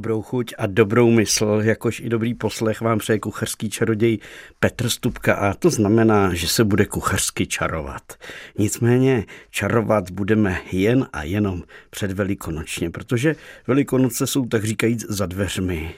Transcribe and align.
Dobrou 0.00 0.22
chuť 0.22 0.54
a 0.58 0.66
dobrou 0.66 1.10
mysl, 1.10 1.60
jakož 1.64 2.00
i 2.00 2.08
dobrý 2.08 2.34
poslech 2.34 2.80
vám 2.80 2.98
přeje 2.98 3.18
kuchařský 3.18 3.70
čaroděj 3.70 4.18
Petr 4.60 4.88
Stupka 4.88 5.34
a 5.34 5.54
to 5.54 5.70
znamená, 5.70 6.34
že 6.34 6.48
se 6.48 6.64
bude 6.64 6.86
kuchařsky 6.86 7.46
čarovat. 7.46 8.02
Nicméně 8.58 9.24
čarovat 9.50 10.10
budeme 10.10 10.60
jen 10.72 11.06
a 11.12 11.22
jenom 11.22 11.62
před 11.90 12.12
Velikonočně, 12.12 12.90
protože 12.90 13.36
Velikonoce 13.66 14.26
jsou 14.26 14.46
tak 14.46 14.64
říkajíc 14.64 15.06
za 15.08 15.26
dveřmi 15.26 15.94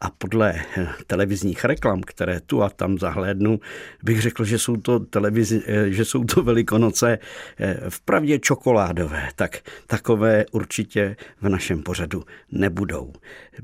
a 0.00 0.10
podle 0.10 0.54
eh, 0.76 0.88
televizních 1.06 1.64
reklam, 1.64 2.00
které 2.00 2.40
tu 2.40 2.62
a 2.62 2.68
tam 2.68 2.98
zahlédnu, 2.98 3.60
bych 4.02 4.20
řekl, 4.20 4.44
že 4.44 4.58
jsou 4.58 4.76
to, 4.76 5.00
televizi, 5.00 5.62
eh, 5.66 5.90
že 5.90 6.04
jsou 6.04 6.24
to 6.24 6.42
Velikonoce 6.42 7.18
eh, 7.58 7.80
v 7.88 8.00
pravdě 8.00 8.38
čokoládové, 8.38 9.28
tak 9.36 9.58
takové 9.86 10.44
určitě 10.52 11.16
v 11.40 11.48
našem 11.48 11.82
pořadu 11.82 12.24
nebudou. 12.52 13.12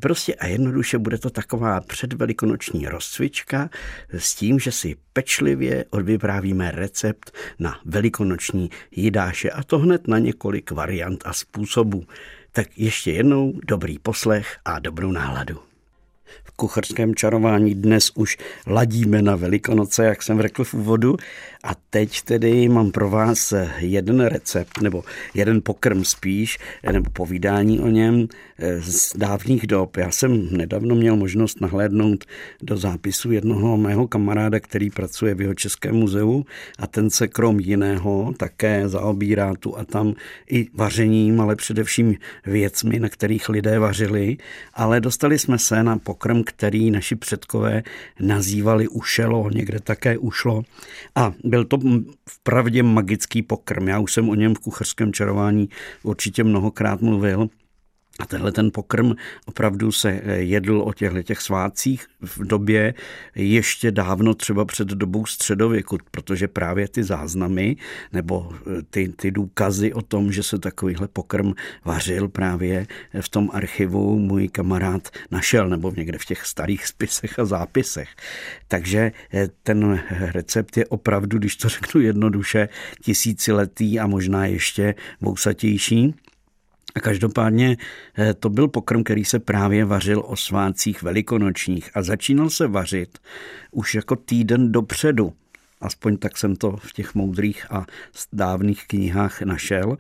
Prostě 0.00 0.34
a 0.34 0.46
jednoduše 0.46 0.98
bude 0.98 1.18
to 1.18 1.30
taková 1.30 1.80
předvelikonoční 1.80 2.86
rozcvička 2.86 3.70
s 4.08 4.34
tím, 4.34 4.58
že 4.58 4.72
si 4.72 4.96
pečlivě 5.12 5.84
odvyprávíme 5.90 6.70
recept 6.70 7.32
na 7.58 7.80
velikonoční 7.84 8.70
jídáše 8.90 9.50
a 9.50 9.62
to 9.62 9.78
hned 9.78 10.08
na 10.08 10.18
několik 10.18 10.70
variant 10.70 11.22
a 11.26 11.32
způsobů. 11.32 12.04
Tak 12.52 12.78
ještě 12.78 13.12
jednou 13.12 13.52
dobrý 13.64 13.98
poslech 13.98 14.58
a 14.64 14.78
dobrou 14.78 15.12
náladu 15.12 15.67
v 16.44 16.50
kucharském 16.56 17.14
čarování 17.14 17.74
dnes 17.74 18.10
už 18.14 18.38
ladíme 18.66 19.22
na 19.22 19.36
Velikonoce, 19.36 20.04
jak 20.04 20.22
jsem 20.22 20.42
řekl 20.42 20.64
v 20.64 20.74
úvodu. 20.74 21.16
A 21.64 21.74
teď 21.90 22.22
tedy 22.22 22.68
mám 22.68 22.90
pro 22.90 23.10
vás 23.10 23.54
jeden 23.78 24.20
recept, 24.20 24.80
nebo 24.80 25.04
jeden 25.34 25.60
pokrm 25.62 26.04
spíš, 26.04 26.58
nebo 26.92 27.10
povídání 27.10 27.80
o 27.80 27.88
něm 27.88 28.28
eh, 28.58 28.80
z 28.80 29.16
dávných 29.16 29.66
dob. 29.66 29.96
Já 29.96 30.10
jsem 30.10 30.56
nedávno 30.56 30.94
měl 30.94 31.16
možnost 31.16 31.60
nahlédnout 31.60 32.24
do 32.62 32.76
zápisu 32.76 33.32
jednoho 33.32 33.76
mého 33.76 34.08
kamaráda, 34.08 34.60
který 34.60 34.90
pracuje 34.90 35.34
v 35.34 35.40
jeho 35.40 35.54
Českém 35.54 35.94
muzeu 35.94 36.44
a 36.78 36.86
ten 36.86 37.10
se 37.10 37.28
krom 37.28 37.60
jiného 37.60 38.34
také 38.36 38.88
zaobírá 38.88 39.54
tu 39.60 39.78
a 39.78 39.84
tam 39.84 40.14
i 40.50 40.66
vařením, 40.74 41.40
ale 41.40 41.56
především 41.56 42.14
věcmi, 42.46 43.00
na 43.00 43.08
kterých 43.08 43.48
lidé 43.48 43.78
vařili. 43.78 44.36
Ale 44.74 45.00
dostali 45.00 45.38
jsme 45.38 45.58
se 45.58 45.82
na 45.82 45.98
pokrm, 45.98 46.17
který 46.44 46.90
naši 46.90 47.16
předkové 47.16 47.82
nazývali 48.20 48.88
ušelo, 48.88 49.50
někde 49.50 49.80
také 49.80 50.18
ušlo. 50.18 50.62
A 51.14 51.32
byl 51.44 51.64
to 51.64 51.78
v 52.28 52.42
pravdě 52.42 52.82
magický 52.82 53.42
pokrm. 53.42 53.88
Já 53.88 53.98
už 53.98 54.12
jsem 54.12 54.28
o 54.28 54.34
něm 54.34 54.54
v 54.54 54.58
kuchařském 54.58 55.12
čarování 55.12 55.68
určitě 56.02 56.44
mnohokrát 56.44 57.00
mluvil. 57.00 57.48
A 58.18 58.26
tenhle 58.26 58.52
ten 58.52 58.70
pokrm 58.74 59.12
opravdu 59.46 59.92
se 59.92 60.10
eh, 60.10 60.36
jedl 60.36 60.82
o 60.82 60.92
těchto 60.92 61.22
těch 61.22 61.40
svátcích 61.40 62.06
v 62.20 62.38
době 62.38 62.94
ještě 63.34 63.90
dávno 63.90 64.34
třeba 64.34 64.64
před 64.64 64.88
dobou 64.88 65.26
středověku, 65.26 65.98
protože 66.10 66.48
právě 66.48 66.88
ty 66.88 67.04
záznamy 67.04 67.76
nebo 68.12 68.52
eh, 68.52 68.82
ty, 68.90 69.08
ty 69.08 69.30
důkazy 69.30 69.92
o 69.92 70.02
tom, 70.02 70.32
že 70.32 70.42
se 70.42 70.58
takovýhle 70.58 71.08
pokrm 71.08 71.52
vařil 71.84 72.28
právě 72.28 72.86
v 73.20 73.28
tom 73.28 73.50
archivu 73.52 74.18
můj 74.18 74.48
kamarád 74.48 75.08
našel 75.30 75.68
nebo 75.68 75.92
někde 75.96 76.18
v 76.18 76.24
těch 76.24 76.46
starých 76.46 76.86
spisech 76.86 77.38
a 77.38 77.44
zápisech. 77.44 78.08
Takže 78.68 79.12
eh, 79.34 79.48
ten 79.62 80.02
recept 80.10 80.76
je 80.76 80.86
opravdu, 80.86 81.38
když 81.38 81.56
to 81.56 81.68
řeknu 81.68 82.00
jednoduše, 82.00 82.68
tisíciletý 83.02 84.00
a 84.00 84.06
možná 84.06 84.46
ještě 84.46 84.94
vousatější. 85.20 86.14
A 86.98 87.00
každopádně 87.00 87.76
eh, 88.18 88.34
to 88.34 88.50
byl 88.50 88.68
pokrm, 88.68 89.04
který 89.04 89.24
se 89.24 89.38
právě 89.38 89.84
vařil 89.84 90.22
o 90.26 90.36
svácích 90.36 91.02
velikonočních 91.02 91.90
a 91.94 92.02
začínal 92.02 92.50
se 92.50 92.66
vařit 92.66 93.18
už 93.70 93.94
jako 93.94 94.16
týden 94.16 94.72
dopředu. 94.72 95.32
Aspoň 95.80 96.16
tak 96.16 96.38
jsem 96.38 96.56
to 96.56 96.76
v 96.76 96.92
těch 96.92 97.14
moudrých 97.14 97.66
a 97.70 97.86
dávných 98.32 98.86
knihách 98.86 99.42
našel 99.42 99.98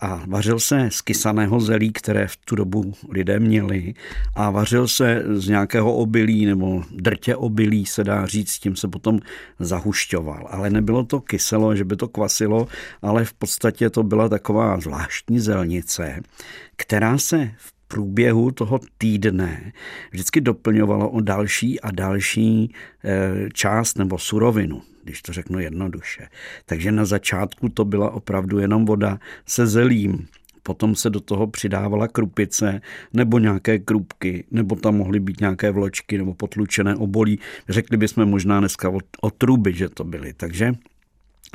a 0.00 0.22
vařil 0.26 0.60
se 0.60 0.88
z 0.92 1.00
kysaného 1.00 1.60
zelí, 1.60 1.92
které 1.92 2.26
v 2.26 2.36
tu 2.36 2.56
dobu 2.56 2.94
lidé 3.10 3.40
měli 3.40 3.94
a 4.34 4.50
vařil 4.50 4.88
se 4.88 5.22
z 5.34 5.48
nějakého 5.48 5.94
obilí 5.94 6.46
nebo 6.46 6.82
drtě 6.90 7.36
obilí 7.36 7.86
se 7.86 8.04
dá 8.04 8.26
říct, 8.26 8.58
tím 8.58 8.76
se 8.76 8.88
potom 8.88 9.18
zahušťoval. 9.58 10.48
Ale 10.50 10.70
nebylo 10.70 11.04
to 11.04 11.20
kyselo, 11.20 11.76
že 11.76 11.84
by 11.84 11.96
to 11.96 12.08
kvasilo, 12.08 12.68
ale 13.02 13.24
v 13.24 13.32
podstatě 13.32 13.90
to 13.90 14.02
byla 14.02 14.28
taková 14.28 14.80
zvláštní 14.80 15.40
zelnice, 15.40 16.20
která 16.76 17.18
se 17.18 17.50
v 17.56 17.77
průběhu 17.88 18.50
toho 18.50 18.80
týdne 18.98 19.72
vždycky 20.10 20.40
doplňovalo 20.40 21.10
o 21.10 21.20
další 21.20 21.80
a 21.80 21.90
další 21.90 22.74
eh, 23.04 23.48
část 23.52 23.98
nebo 23.98 24.18
surovinu 24.18 24.82
když 25.08 25.22
to 25.22 25.32
řeknu 25.32 25.58
jednoduše. 25.58 26.28
Takže 26.66 26.92
na 26.92 27.04
začátku 27.04 27.68
to 27.68 27.84
byla 27.84 28.10
opravdu 28.10 28.58
jenom 28.58 28.84
voda 28.84 29.18
se 29.46 29.66
zelím. 29.66 30.26
Potom 30.62 30.94
se 30.94 31.10
do 31.10 31.20
toho 31.20 31.46
přidávala 31.46 32.08
krupice 32.08 32.80
nebo 33.12 33.38
nějaké 33.38 33.78
krupky, 33.78 34.44
nebo 34.50 34.76
tam 34.76 34.96
mohly 34.96 35.20
být 35.20 35.40
nějaké 35.40 35.70
vločky 35.70 36.18
nebo 36.18 36.34
potlučené 36.34 36.96
obolí. 36.96 37.40
Řekli 37.68 37.96
bychom 37.96 38.26
možná 38.26 38.60
dneska 38.60 38.88
o, 38.88 38.98
o 39.20 39.30
truby, 39.30 39.72
že 39.72 39.88
to 39.88 40.04
byly. 40.04 40.32
Takže 40.32 40.72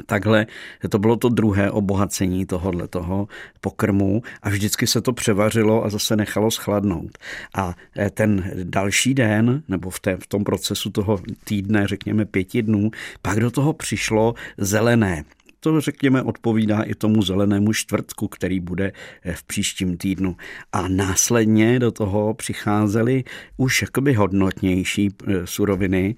Takhle 0.05 0.45
to 0.89 0.99
bylo 0.99 1.15
to 1.15 1.29
druhé 1.29 1.71
obohacení 1.71 2.45
tohohle 2.45 2.87
toho 2.87 3.27
pokrmu 3.61 4.21
a 4.41 4.49
vždycky 4.49 4.87
se 4.87 5.01
to 5.01 5.13
převařilo 5.13 5.85
a 5.85 5.89
zase 5.89 6.15
nechalo 6.15 6.51
schladnout. 6.51 7.17
A 7.55 7.75
eh, 7.97 8.09
ten 8.09 8.51
další 8.63 9.13
den, 9.13 9.63
nebo 9.67 9.89
v, 9.89 9.99
té, 9.99 10.17
v 10.17 10.27
tom 10.27 10.43
procesu 10.43 10.89
toho 10.89 11.19
týdne, 11.43 11.87
řekněme 11.87 12.25
pěti 12.25 12.61
dnů, 12.61 12.91
pak 13.21 13.39
do 13.39 13.51
toho 13.51 13.73
přišlo 13.73 14.33
zelené. 14.57 15.23
To, 15.59 15.81
řekněme, 15.81 16.21
odpovídá 16.21 16.81
i 16.81 16.95
tomu 16.95 17.21
zelenému 17.21 17.73
čtvrtku, 17.73 18.27
který 18.27 18.59
bude 18.59 18.91
eh, 19.23 19.33
v 19.33 19.43
příštím 19.43 19.97
týdnu. 19.97 20.35
A 20.73 20.87
následně 20.87 21.79
do 21.79 21.91
toho 21.91 22.33
přicházely 22.33 23.23
už 23.57 23.81
jakoby 23.81 24.13
hodnotnější 24.13 25.09
eh, 25.27 25.47
suroviny. 25.47 26.15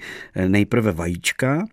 Nejprve 0.47 0.91
vajíčka, 0.91 1.65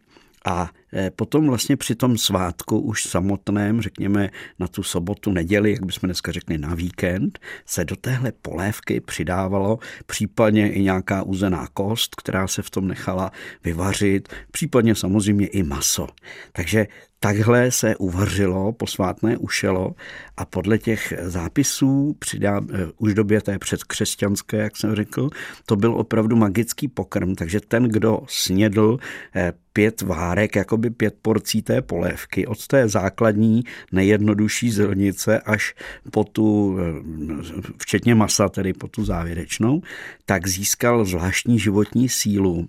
a 0.44 0.70
potom 1.16 1.47
vlastně 1.47 1.76
při 1.76 1.94
tom 1.94 2.19
svátku 2.19 2.78
už 2.78 3.04
samotném, 3.04 3.80
řekněme 3.80 4.30
na 4.58 4.69
tu 4.69 4.82
sobotu, 4.82 5.32
neděli, 5.32 5.72
jak 5.72 5.86
bychom 5.86 6.06
dneska 6.06 6.32
řekli 6.32 6.58
na 6.58 6.75
víkend, 6.75 7.38
se 7.66 7.84
do 7.84 7.97
téhle 7.97 8.32
polévky 8.42 9.00
přidávalo 9.00 9.78
případně 10.06 10.72
i 10.72 10.82
nějaká 10.82 11.22
uzená 11.22 11.66
kost, 11.75 12.14
která 12.14 12.47
se 12.47 12.62
v 12.62 12.70
tom 12.70 12.88
nechala 12.88 13.32
vyvařit, 13.64 14.28
případně 14.50 14.94
samozřejmě 14.94 15.47
i 15.47 15.62
maso. 15.62 16.08
Takže 16.53 16.86
Takhle 17.22 17.70
se 17.70 17.97
uvařilo, 17.97 18.72
posvátné 18.72 19.36
ušelo 19.36 19.94
a 20.36 20.44
podle 20.44 20.78
těch 20.78 21.12
zápisů 21.20 22.16
přidá, 22.19 22.60
eh, 22.60 22.86
už 22.98 23.14
době 23.14 23.41
té 23.41 23.59
předkřesťanské, 23.59 24.56
jak 24.56 24.76
jsem 24.76 24.94
řekl, 24.94 25.30
to 25.66 25.76
byl 25.76 25.94
opravdu 25.94 26.36
magický 26.36 26.88
pokrm, 26.88 27.34
takže 27.34 27.60
ten, 27.60 27.82
kdo 27.82 28.20
snědl 28.26 28.98
eh, 29.36 29.53
pět 29.72 30.03
várek, 30.03 30.56
jako 30.56 30.76
by 30.82 30.91
pět 30.91 31.15
porcí 31.22 31.62
té 31.62 31.82
polévky, 31.82 32.47
od 32.47 32.66
té 32.66 32.88
základní 32.88 33.65
nejjednodušší 33.93 34.70
zelnice 34.70 35.41
až 35.41 35.75
po 36.10 36.25
tu, 36.25 36.78
eh, 36.78 37.62
včetně 37.78 38.15
masa, 38.15 38.48
tedy 38.48 38.72
po 38.72 38.88
tu 38.88 39.04
závěrečnou, 39.04 39.82
tak 40.26 40.47
získal 40.47 41.04
zvláštní 41.04 41.59
životní 41.59 42.09
sílu 42.09 42.69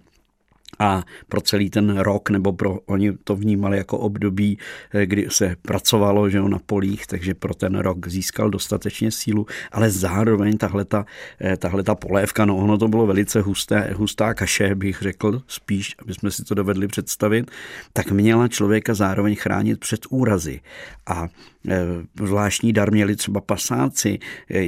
a 0.83 1.03
pro 1.29 1.41
celý 1.41 1.69
ten 1.69 1.97
rok, 1.97 2.29
nebo 2.29 2.53
pro, 2.53 2.79
oni 2.85 3.13
to 3.23 3.35
vnímali 3.35 3.77
jako 3.77 3.97
období, 3.97 4.57
eh, 4.93 5.05
kdy 5.05 5.27
se 5.29 5.55
pracovalo 5.61 6.29
že 6.29 6.37
jo, 6.37 6.47
na 6.47 6.59
polích, 6.65 7.07
takže 7.07 7.33
pro 7.33 7.53
ten 7.53 7.75
rok 7.75 8.07
získal 8.07 8.49
dostatečně 8.49 9.11
sílu, 9.11 9.45
ale 9.71 9.89
zároveň 9.89 10.57
tahle 10.57 10.85
ta, 10.85 11.05
eh, 11.41 11.57
tahle 11.57 11.83
ta 11.83 11.95
polévka, 11.95 12.45
no 12.45 12.57
ono 12.57 12.77
to 12.77 12.87
bylo 12.87 13.07
velice 13.07 13.41
husté, 13.41 13.93
hustá 13.95 14.33
kaše, 14.33 14.75
bych 14.75 15.01
řekl 15.01 15.41
spíš, 15.47 15.95
aby 15.99 16.13
jsme 16.13 16.31
si 16.31 16.43
to 16.43 16.55
dovedli 16.55 16.87
představit, 16.87 17.51
tak 17.93 18.11
měla 18.11 18.47
člověka 18.47 18.93
zároveň 18.93 19.35
chránit 19.35 19.79
před 19.79 20.01
úrazy. 20.09 20.59
A 21.07 21.27
eh, 21.69 21.79
zvláštní 22.23 22.73
dar 22.73 22.91
měli 22.91 23.15
třeba 23.15 23.41
pasáci, 23.41 24.19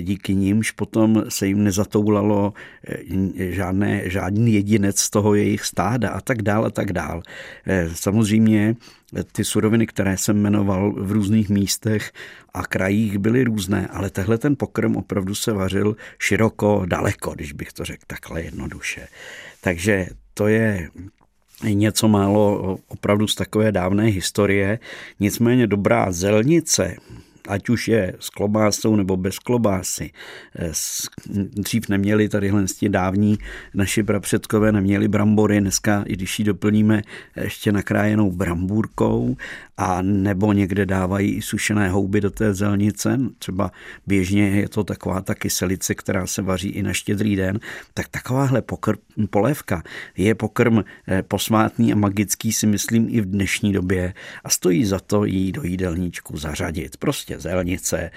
díky 0.01 0.35
nímž 0.35 0.71
potom 0.71 1.23
se 1.29 1.47
jim 1.47 1.63
nezatoulalo 1.63 2.53
žádné, 3.35 4.09
žádný 4.09 4.53
jedinec 4.53 4.99
z 4.99 5.09
toho 5.09 5.35
jejich 5.35 5.65
stáda, 5.65 6.04
vláda 6.05 6.17
a 6.17 6.21
tak 6.21 6.41
dál 6.41 6.65
a 6.65 6.69
tak 6.69 6.93
dál. 6.93 7.21
Eh, 7.67 7.89
samozřejmě 7.93 8.75
eh, 9.15 9.23
ty 9.23 9.43
suroviny, 9.43 9.87
které 9.87 10.17
jsem 10.17 10.37
jmenoval 10.37 10.93
v 10.93 11.11
různých 11.11 11.49
místech 11.49 12.11
a 12.53 12.63
krajích, 12.63 13.17
byly 13.17 13.43
různé, 13.43 13.87
ale 13.87 14.09
tehle 14.09 14.37
ten 14.37 14.55
pokrm 14.55 14.95
opravdu 14.95 15.35
se 15.35 15.53
vařil 15.53 15.95
široko, 16.19 16.85
daleko, 16.85 17.33
když 17.33 17.53
bych 17.53 17.73
to 17.73 17.85
řekl 17.85 18.03
takhle 18.07 18.41
jednoduše. 18.41 19.07
Takže 19.61 20.07
to 20.33 20.47
je 20.47 20.89
něco 21.63 22.07
málo 22.07 22.77
opravdu 22.87 23.27
z 23.27 23.35
takové 23.35 23.71
dávné 23.71 24.03
historie. 24.11 24.79
Nicméně 25.19 25.67
dobrá 25.67 26.11
zelnice, 26.11 26.95
ať 27.47 27.69
už 27.69 27.87
je 27.87 28.13
s 28.19 28.29
klobásou 28.29 28.95
nebo 28.95 29.17
bez 29.17 29.39
klobásy. 29.39 30.11
Eh, 30.59 30.71
dřív 31.45 31.89
neměli 31.89 32.29
tady 32.29 32.51
dávní 32.87 33.37
naši 33.73 34.03
prapředkové, 34.03 34.71
neměli 34.71 35.07
brambory, 35.07 35.61
dneska, 35.61 36.03
i 36.07 36.13
když 36.13 36.39
ji 36.39 36.45
doplníme 36.45 37.01
ještě 37.35 37.71
nakrájenou 37.71 38.31
brambůrkou 38.31 39.37
a 39.77 40.01
nebo 40.01 40.53
někde 40.53 40.85
dávají 40.85 41.35
i 41.35 41.41
sušené 41.41 41.89
houby 41.89 42.21
do 42.21 42.31
té 42.31 42.53
zelnice, 42.53 43.19
třeba 43.39 43.71
běžně 44.07 44.49
je 44.49 44.69
to 44.69 44.83
taková 44.83 45.21
ta 45.21 45.35
kyselice, 45.35 45.95
která 45.95 46.27
se 46.27 46.41
vaří 46.41 46.69
i 46.69 46.83
na 46.83 46.93
štědrý 46.93 47.35
den, 47.35 47.59
tak 47.93 48.07
takováhle 48.07 48.61
pokr- 48.61 49.27
polévka 49.29 49.83
je 50.17 50.35
pokrm 50.35 50.79
eh, 51.07 51.23
posvátný 51.23 51.93
a 51.93 51.95
magický 51.95 52.51
si 52.51 52.67
myslím 52.67 53.07
i 53.09 53.21
v 53.21 53.25
dnešní 53.25 53.73
době 53.73 54.13
a 54.43 54.49
stojí 54.49 54.85
za 54.85 54.99
to 54.99 55.25
jí 55.25 55.51
do 55.51 55.63
jídelníčku 55.63 56.37
zařadit. 56.37 56.97
Prostě 56.97 57.34
zelnice, 57.39 58.11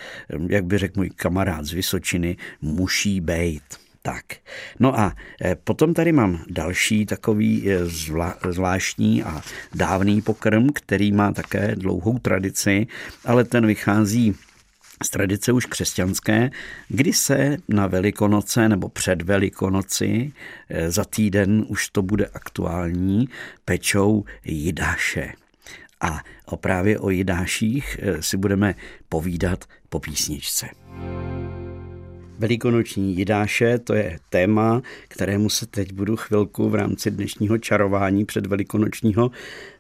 jak 0.49 0.65
by 0.65 0.79
řekl 0.79 1.01
můj 1.01 1.11
kamarád 1.11 1.65
z 1.65 1.73
Vysočiny, 1.73 2.37
musí 2.63 3.21
bejt. 3.21 3.89
Tak, 4.03 4.25
no 4.81 4.99
a 5.01 5.15
eh, 5.43 5.57
potom 5.65 5.95
tady 5.95 6.13
mám 6.13 6.45
další 6.51 7.07
takový 7.07 7.71
eh, 7.71 7.87
zvla, 7.87 8.37
zvláštní 8.51 9.23
a 9.23 9.43
dávný 9.75 10.23
pokrm, 10.23 10.69
který 10.75 11.13
má 11.13 11.33
také 11.33 11.77
dlouhou 11.77 12.19
tradici, 12.19 12.87
ale 13.25 13.45
ten 13.45 13.67
vychází 13.67 14.35
z 15.03 15.11
tradice 15.11 15.53
už 15.53 15.67
křesťanské, 15.67 16.51
kdy 16.89 17.13
se 17.13 17.57
na 17.69 17.87
Velikonoce 17.87 18.69
nebo 18.69 18.89
před 18.89 19.23
Velikonoci, 19.23 20.33
eh, 20.69 20.91
za 20.91 21.05
týden 21.05 21.65
už 21.69 21.89
to 21.89 22.03
bude 22.03 22.27
aktuální, 22.27 23.29
pečou 23.65 24.25
jidáše. 24.45 25.33
A 26.01 26.23
právě 26.57 26.99
o 26.99 27.11
jidáších 27.11 28.01
si 28.21 28.37
budeme 28.37 28.75
povídat 29.09 29.65
po 29.89 30.01
písničce. 30.01 30.69
Velikonoční 32.39 33.17
jidáše, 33.17 33.79
to 33.79 33.95
je 33.95 34.19
téma, 34.31 34.83
kterému 35.09 35.49
se 35.49 35.67
teď 35.67 35.93
budu 35.93 36.17
chvilku 36.17 36.69
v 36.69 36.75
rámci 36.75 37.11
dnešního 37.11 37.59
čarování 37.59 38.25
před 38.25 38.47
velikonočního 38.47 39.31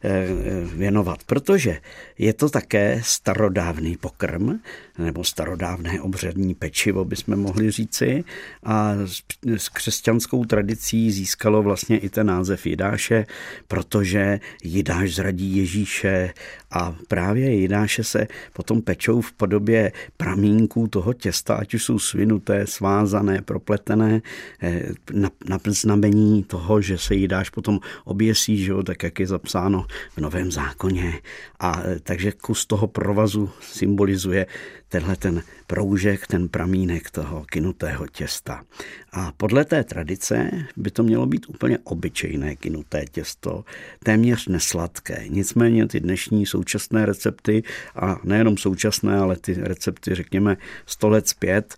eh, 0.02 0.10
eh, 0.10 0.64
věnovat, 0.76 1.24
protože 1.24 1.78
je 2.18 2.32
to 2.32 2.48
také 2.48 3.00
starodávný 3.04 3.96
pokrm, 3.96 4.58
nebo 4.98 5.24
starodávné 5.24 6.00
obřadní 6.00 6.54
pečivo, 6.54 7.04
bychom 7.04 7.36
mohli 7.36 7.70
říci, 7.70 8.24
a 8.64 8.94
s 9.56 9.68
křesťanskou 9.68 10.44
tradicí 10.44 11.10
získalo 11.10 11.62
vlastně 11.62 11.98
i 11.98 12.08
ten 12.08 12.26
název 12.26 12.66
jidáše, 12.66 13.26
protože 13.68 14.40
jidáš 14.64 15.14
zradí 15.14 15.56
Ježíše 15.56 16.32
a 16.70 16.96
právě 17.08 17.54
jidáše 17.54 18.04
se 18.04 18.26
potom 18.52 18.82
pečou 18.82 19.20
v 19.20 19.32
podobě 19.32 19.92
pramínků 20.16 20.88
toho 20.88 21.12
těsta, 21.12 21.54
ať 21.54 21.74
už 21.74 21.84
jsou 21.84 21.98
svinuté, 22.48 22.66
svázané, 22.66 23.42
propletené, 23.42 24.22
eh, 24.62 24.82
na, 25.12 25.30
na 25.48 25.58
znamení 25.66 26.44
toho, 26.44 26.80
že 26.80 26.98
se 26.98 27.14
jídáš 27.14 27.50
potom 27.50 27.80
oběsí, 28.04 28.64
že 28.64 28.70
jo, 28.70 28.82
tak 28.82 29.02
jak 29.02 29.20
je 29.20 29.26
zapsáno 29.26 29.86
v 30.16 30.20
Novém 30.20 30.52
zákoně. 30.52 31.20
A 31.60 31.82
eh, 31.84 32.00
takže 32.02 32.32
kus 32.32 32.66
toho 32.66 32.86
provazu 32.86 33.50
symbolizuje 33.60 34.46
tenhle 34.88 35.16
ten 35.16 35.42
proužek, 35.66 36.26
ten 36.26 36.48
pramínek 36.48 37.10
toho 37.10 37.44
kinutého 37.44 38.06
těsta. 38.06 38.64
A 39.12 39.32
podle 39.36 39.64
té 39.64 39.84
tradice 39.84 40.50
by 40.76 40.90
to 40.90 41.02
mělo 41.02 41.26
být 41.26 41.46
úplně 41.48 41.78
obyčejné 41.84 42.56
kinuté 42.56 43.04
těsto, 43.12 43.64
téměř 44.04 44.48
nesladké. 44.48 45.24
Nicméně 45.28 45.88
ty 45.88 46.00
dnešní 46.00 46.46
současné 46.46 47.06
recepty, 47.06 47.62
a 47.96 48.20
nejenom 48.24 48.56
současné, 48.56 49.18
ale 49.18 49.36
ty 49.36 49.54
recepty, 49.54 50.14
řekněme, 50.14 50.56
100 50.86 51.08
let 51.08 51.28
zpět, 51.28 51.76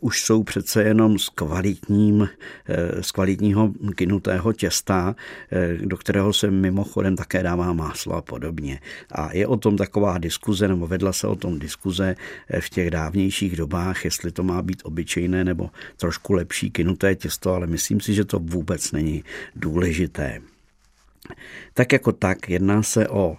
už 0.00 0.22
jsou 0.22 0.42
přece 0.42 0.82
jenom 0.82 1.18
z, 1.18 1.28
kvalitním, 1.28 2.28
eh, 2.68 3.02
z 3.02 3.10
kvalitního 3.10 3.72
kinutého 3.94 4.52
těsta, 4.52 5.16
eh, 5.52 5.78
do 5.80 5.96
kterého 5.96 6.32
se 6.32 6.50
mimochodem 6.50 7.16
také 7.16 7.42
dává 7.42 7.72
máslo 7.72 8.14
a 8.14 8.22
podobně. 8.22 8.80
A 9.12 9.32
je 9.32 9.46
o 9.46 9.56
tom 9.56 9.76
taková 9.76 10.18
diskuze, 10.18 10.68
nebo 10.68 10.86
vedla 10.86 11.12
se 11.12 11.26
o 11.26 11.36
tom 11.36 11.58
diskuze 11.58 12.16
v 12.60 12.70
těch 12.70 12.90
dávnějších 12.90 13.56
dobách, 13.56 14.04
jestli 14.04 14.32
to 14.32 14.42
má 14.42 14.62
být 14.62 14.82
obyčejné 14.84 15.44
nebo 15.44 15.70
trošku 15.96 16.32
lepší 16.32 16.70
kinuté 16.70 17.14
těsto, 17.14 17.52
ale 17.52 17.66
myslím 17.66 18.00
si, 18.00 18.14
že 18.14 18.24
to 18.24 18.38
vůbec 18.38 18.92
není 18.92 19.24
důležité. 19.56 20.40
Tak 21.74 21.92
jako 21.92 22.12
tak 22.12 22.48
jedná 22.48 22.82
se 22.82 23.08
o 23.08 23.36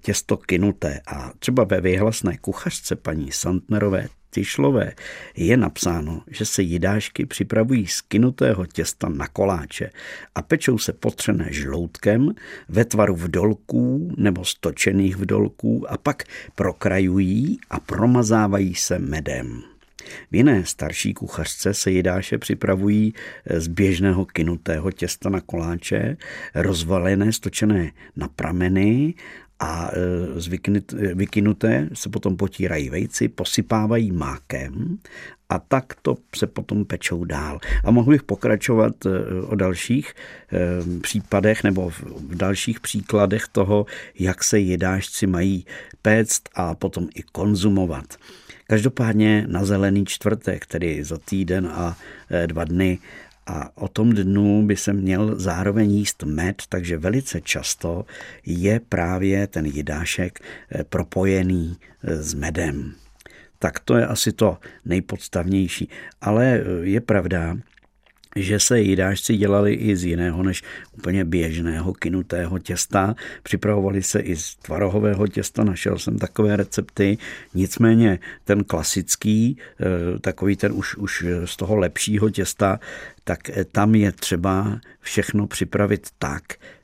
těsto 0.00 0.36
kinuté 0.36 1.00
a 1.06 1.32
třeba 1.38 1.64
ve 1.64 1.80
vyhlasné 1.80 2.38
kuchařce 2.38 2.96
paní 2.96 3.32
Santnerové 3.32 4.08
Tyšlové 4.34 4.92
je 5.36 5.56
napsáno, 5.56 6.22
že 6.30 6.44
se 6.44 6.62
jidášky 6.62 7.26
připravují 7.26 7.86
z 7.86 8.00
kinutého 8.00 8.66
těsta 8.66 9.08
na 9.08 9.26
koláče 9.26 9.90
a 10.34 10.42
pečou 10.42 10.78
se 10.78 10.92
potřené 10.92 11.46
žloutkem 11.50 12.34
ve 12.68 12.84
tvaru 12.84 13.16
vdolků 13.16 14.14
nebo 14.16 14.44
stočených 14.44 15.16
vdolků 15.16 15.92
a 15.92 15.96
pak 15.96 16.24
prokrajují 16.54 17.58
a 17.70 17.80
promazávají 17.80 18.74
se 18.74 18.98
medem. 18.98 19.62
V 20.30 20.36
jiné 20.36 20.64
starší 20.64 21.14
kuchařce 21.14 21.74
se 21.74 21.90
jidáše 21.90 22.38
připravují 22.38 23.14
z 23.50 23.68
běžného 23.68 24.24
kinutého 24.24 24.90
těsta 24.90 25.30
na 25.30 25.40
koláče, 25.40 26.16
rozvalené, 26.54 27.32
stočené 27.32 27.92
na 28.16 28.28
prameny 28.28 29.14
a 29.62 29.90
e, 29.92 31.14
vykynuté 31.14 31.88
se 31.94 32.08
potom 32.08 32.36
potírají 32.36 32.90
vejci, 32.90 33.28
posypávají 33.28 34.12
mákem 34.12 34.98
a 35.48 35.58
tak 35.58 35.94
to 36.02 36.16
se 36.36 36.46
potom 36.46 36.84
pečou 36.84 37.24
dál. 37.24 37.60
A 37.84 37.90
mohl 37.90 38.10
bych 38.10 38.22
pokračovat 38.22 39.06
e, 39.06 39.08
o 39.42 39.54
dalších 39.54 40.14
e, 40.14 41.00
případech 41.00 41.64
nebo 41.64 41.90
v 41.90 42.34
dalších 42.34 42.80
příkladech 42.80 43.48
toho, 43.52 43.86
jak 44.18 44.44
se 44.44 44.60
jedášci 44.60 45.26
mají 45.26 45.66
péct 46.02 46.48
a 46.54 46.74
potom 46.74 47.08
i 47.14 47.22
konzumovat. 47.32 48.16
Každopádně 48.66 49.44
na 49.48 49.64
zelený 49.64 50.06
čtvrtek, 50.06 50.66
tedy 50.66 51.04
za 51.04 51.18
týden 51.18 51.66
a 51.72 51.96
dva 52.46 52.64
dny, 52.64 52.98
a 53.46 53.76
o 53.76 53.88
tom 53.88 54.12
dnu 54.12 54.66
by 54.66 54.76
se 54.76 54.92
měl 54.92 55.38
zároveň 55.38 55.90
jíst 55.90 56.22
med, 56.22 56.62
takže 56.68 56.96
velice 56.98 57.40
často 57.40 58.04
je 58.46 58.80
právě 58.80 59.46
ten 59.46 59.66
jidášek 59.66 60.40
eh, 60.70 60.84
propojený 60.84 61.76
eh, 62.04 62.22
s 62.22 62.34
medem. 62.34 62.94
Tak 63.58 63.78
to 63.78 63.96
je 63.96 64.06
asi 64.06 64.32
to 64.32 64.58
nejpodstavnější. 64.84 65.88
Ale 66.20 66.46
eh, 66.46 66.64
je 66.82 67.00
pravda, 67.00 67.56
že 68.36 68.60
se 68.60 68.80
jídášci 68.80 69.36
dělali 69.36 69.74
i 69.74 69.96
z 69.96 70.04
jiného 70.04 70.42
než 70.42 70.62
úplně 70.92 71.24
běžného 71.24 71.92
kinutého 71.92 72.58
těsta. 72.58 73.14
Připravovali 73.42 74.02
se 74.02 74.20
i 74.20 74.36
z 74.36 74.56
tvarohového 74.56 75.26
těsta, 75.26 75.64
našel 75.64 75.98
jsem 75.98 76.18
takové 76.18 76.56
recepty. 76.56 77.18
Nicméně 77.54 78.18
ten 78.44 78.64
klasický, 78.64 79.58
eh, 79.80 80.18
takový 80.18 80.56
ten 80.56 80.72
už, 80.72 80.96
už 80.96 81.24
z 81.44 81.56
toho 81.56 81.76
lepšího 81.76 82.30
těsta, 82.30 82.80
tak 83.24 83.50
eh, 83.50 83.64
tam 83.64 83.94
je 83.94 84.12
třeba 84.12 84.80
všechno 85.00 85.46
připravit 85.46 86.08
tak, 86.18 86.42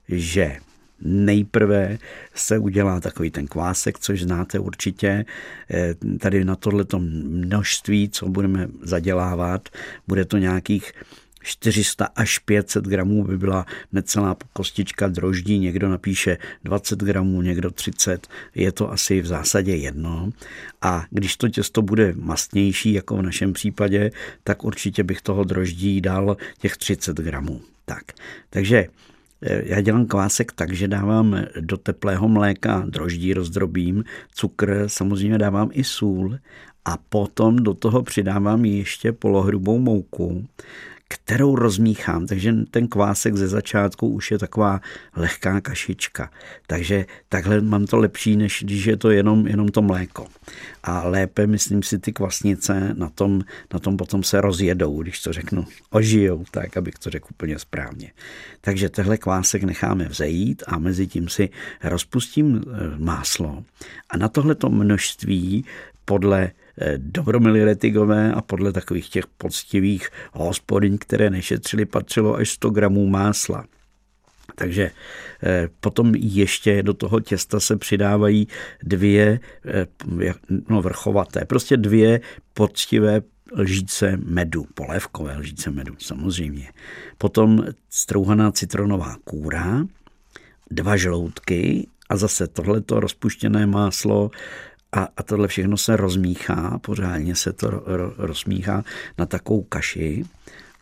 že 0.08 0.56
Nejprve 1.00 1.98
se 2.34 2.58
udělá 2.58 3.00
takový 3.00 3.30
ten 3.30 3.46
kvásek, 3.46 3.98
což 3.98 4.22
znáte 4.22 4.58
určitě. 4.58 5.24
Eh, 5.70 5.94
tady 6.18 6.44
na 6.44 6.56
tohleto 6.56 6.98
množství, 6.98 8.08
co 8.08 8.28
budeme 8.28 8.68
zadělávat, 8.82 9.68
bude 10.08 10.24
to 10.24 10.38
nějakých 10.38 10.92
400 11.48 12.04
až 12.16 12.38
500 12.38 12.84
gramů 12.84 13.24
by 13.24 13.38
byla 13.38 13.66
necelá 13.92 14.36
kostička 14.52 15.08
droždí, 15.08 15.58
někdo 15.58 15.88
napíše 15.88 16.38
20 16.64 16.98
gramů, 16.98 17.42
někdo 17.42 17.70
30, 17.70 18.28
je 18.54 18.72
to 18.72 18.92
asi 18.92 19.20
v 19.20 19.26
zásadě 19.26 19.76
jedno. 19.76 20.30
A 20.82 21.04
když 21.10 21.36
to 21.36 21.48
těsto 21.48 21.82
bude 21.82 22.14
mastnější, 22.16 22.92
jako 22.92 23.16
v 23.16 23.22
našem 23.22 23.52
případě, 23.52 24.10
tak 24.44 24.64
určitě 24.64 25.02
bych 25.04 25.22
toho 25.22 25.44
droždí 25.44 26.00
dal 26.00 26.36
těch 26.58 26.76
30 26.76 27.16
gramů. 27.16 27.60
Tak, 27.84 28.04
takže 28.50 28.86
eh, 29.42 29.62
já 29.64 29.80
dělám 29.80 30.06
kvásek 30.06 30.52
tak, 30.52 30.72
že 30.72 30.88
dávám 30.88 31.44
do 31.60 31.76
teplého 31.76 32.28
mléka 32.28 32.84
droždí, 32.88 33.34
rozdrobím, 33.34 34.04
cukr, 34.34 34.84
samozřejmě 34.86 35.38
dávám 35.38 35.68
i 35.72 35.84
sůl 35.84 36.38
a 36.84 36.96
potom 37.08 37.56
do 37.56 37.74
toho 37.74 38.02
přidávám 38.02 38.64
ještě 38.64 39.12
polohrubou 39.12 39.78
mouku 39.78 40.46
kterou 41.08 41.56
rozmíchám. 41.56 42.26
Takže 42.26 42.52
ten 42.70 42.88
kvásek 42.88 43.36
ze 43.36 43.48
začátku 43.48 44.08
už 44.08 44.30
je 44.30 44.38
taková 44.38 44.80
lehká 45.16 45.60
kašička. 45.60 46.30
Takže 46.66 47.06
takhle 47.28 47.60
mám 47.60 47.86
to 47.86 47.96
lepší, 47.96 48.36
než 48.36 48.62
když 48.64 48.84
je 48.84 48.96
to 48.96 49.10
jenom, 49.10 49.46
jenom 49.46 49.68
to 49.68 49.82
mléko. 49.82 50.26
A 50.82 51.08
lépe, 51.08 51.46
myslím 51.46 51.82
si, 51.82 51.98
ty 51.98 52.12
kvasnice 52.12 52.94
na 52.94 53.08
tom, 53.08 53.42
na 53.72 53.78
tom 53.78 53.96
potom 53.96 54.22
se 54.22 54.40
rozjedou, 54.40 55.02
když 55.02 55.20
to 55.20 55.32
řeknu, 55.32 55.66
ožijou, 55.90 56.44
tak, 56.50 56.76
abych 56.76 56.94
to 56.94 57.10
řekl 57.10 57.26
úplně 57.30 57.58
správně. 57.58 58.12
Takže 58.60 58.88
tehle 58.88 59.18
kvásek 59.18 59.62
necháme 59.62 60.04
vzejít 60.04 60.62
a 60.66 60.78
mezi 60.78 61.06
tím 61.06 61.28
si 61.28 61.50
rozpustím 61.82 62.56
e, 62.56 62.98
máslo. 62.98 63.64
A 64.10 64.16
na 64.16 64.28
tohleto 64.28 64.68
množství 64.68 65.64
podle 66.04 66.50
Eh, 66.50 66.67
Dobromily 66.96 67.64
Retigové 67.64 68.32
a 68.32 68.40
podle 68.42 68.72
takových 68.72 69.08
těch 69.08 69.26
poctivých 69.26 70.08
hospodyň, 70.32 70.98
které 70.98 71.30
nešetřili, 71.30 71.86
patřilo 71.86 72.34
až 72.34 72.50
100 72.50 72.70
gramů 72.70 73.06
másla. 73.06 73.64
Takže 74.54 74.90
eh, 75.42 75.68
potom 75.80 76.14
ještě 76.14 76.82
do 76.82 76.94
toho 76.94 77.20
těsta 77.20 77.60
se 77.60 77.76
přidávají 77.76 78.48
dvě 78.82 79.40
eh, 79.66 79.86
no, 80.68 80.82
vrchovaté, 80.82 81.44
prostě 81.44 81.76
dvě 81.76 82.20
poctivé 82.54 83.22
lžíce 83.56 84.18
medu, 84.24 84.66
polévkové 84.74 85.36
lžíce 85.36 85.70
medu 85.70 85.94
samozřejmě. 85.98 86.68
Potom 87.18 87.64
strouhaná 87.90 88.52
citronová 88.52 89.16
kůra, 89.24 89.86
dva 90.70 90.96
žloutky 90.96 91.88
a 92.08 92.16
zase 92.16 92.46
tohleto 92.46 93.00
rozpuštěné 93.00 93.66
máslo 93.66 94.30
a, 94.92 95.08
a 95.16 95.22
tohle 95.22 95.48
všechno 95.48 95.76
se 95.76 95.96
rozmíchá, 95.96 96.78
pořádně 96.78 97.36
se 97.36 97.52
to 97.52 97.70
ro, 97.70 98.12
rozmíchá 98.18 98.84
na 99.18 99.26
takovou 99.26 99.62
kaši. 99.62 100.24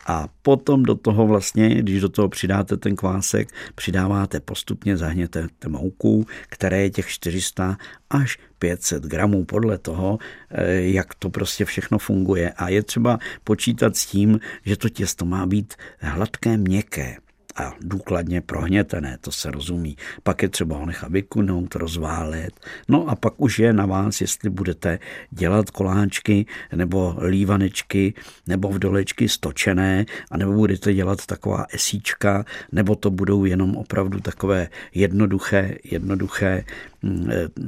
A 0.07 0.29
potom 0.43 0.83
do 0.83 0.95
toho 0.95 1.27
vlastně, 1.27 1.75
když 1.75 2.01
do 2.01 2.09
toho 2.09 2.29
přidáte 2.29 2.77
ten 2.77 2.97
kvásek, 2.97 3.49
přidáváte 3.75 4.41
postupně, 4.41 4.97
zahněte 4.97 5.49
mouku, 5.69 6.27
které 6.49 6.83
je 6.83 6.91
těch 6.91 7.09
400 7.09 7.77
až 8.11 8.39
500 8.59 9.03
gramů 9.03 9.45
podle 9.45 9.79
toho, 9.79 10.19
eh, 10.51 10.81
jak 10.81 11.15
to 11.15 11.31
prostě 11.31 11.65
všechno 11.65 11.99
funguje. 11.99 12.51
A 12.51 12.69
je 12.69 12.83
třeba 12.83 13.19
počítat 13.45 13.97
s 13.97 14.07
tím, 14.07 14.41
že 14.65 14.77
to 14.77 14.89
těsto 14.89 15.25
má 15.25 15.47
být 15.47 15.75
hladké, 15.99 16.57
měkké 16.57 17.17
a 17.57 17.75
důkladně 17.81 18.41
prohnětené, 18.41 19.19
to 19.21 19.33
se 19.33 19.51
rozumí. 19.51 19.97
Pak 20.23 20.43
je 20.43 20.49
třeba 20.49 20.77
ho 20.77 20.87
nechat 20.87 21.11
vykunout, 21.11 21.75
rozválet. 21.75 22.61
No 22.89 23.09
a 23.09 23.17
pak 23.17 23.35
už 23.37 23.59
je 23.59 23.73
na 23.73 23.87
vás, 23.87 24.21
jestli 24.21 24.51
budete 24.51 24.99
dělat 25.31 25.71
koláčky 25.71 26.47
nebo 26.75 27.17
lívanečky 27.27 28.15
nebo 28.47 28.69
vdolečky 28.69 29.29
stočené, 29.29 30.07
a 30.31 30.37
nebo 30.37 30.53
budete 30.53 30.95
dělat 30.95 31.27
taková 31.27 31.67
esíčka, 31.73 32.45
nebo 32.73 32.97
to 32.97 33.11
budou 33.11 33.45
jenom 33.45 33.77
opravdu 33.77 34.21
takové 34.21 34.69
jednoduché, 34.95 35.79
jednoduché 35.85 36.65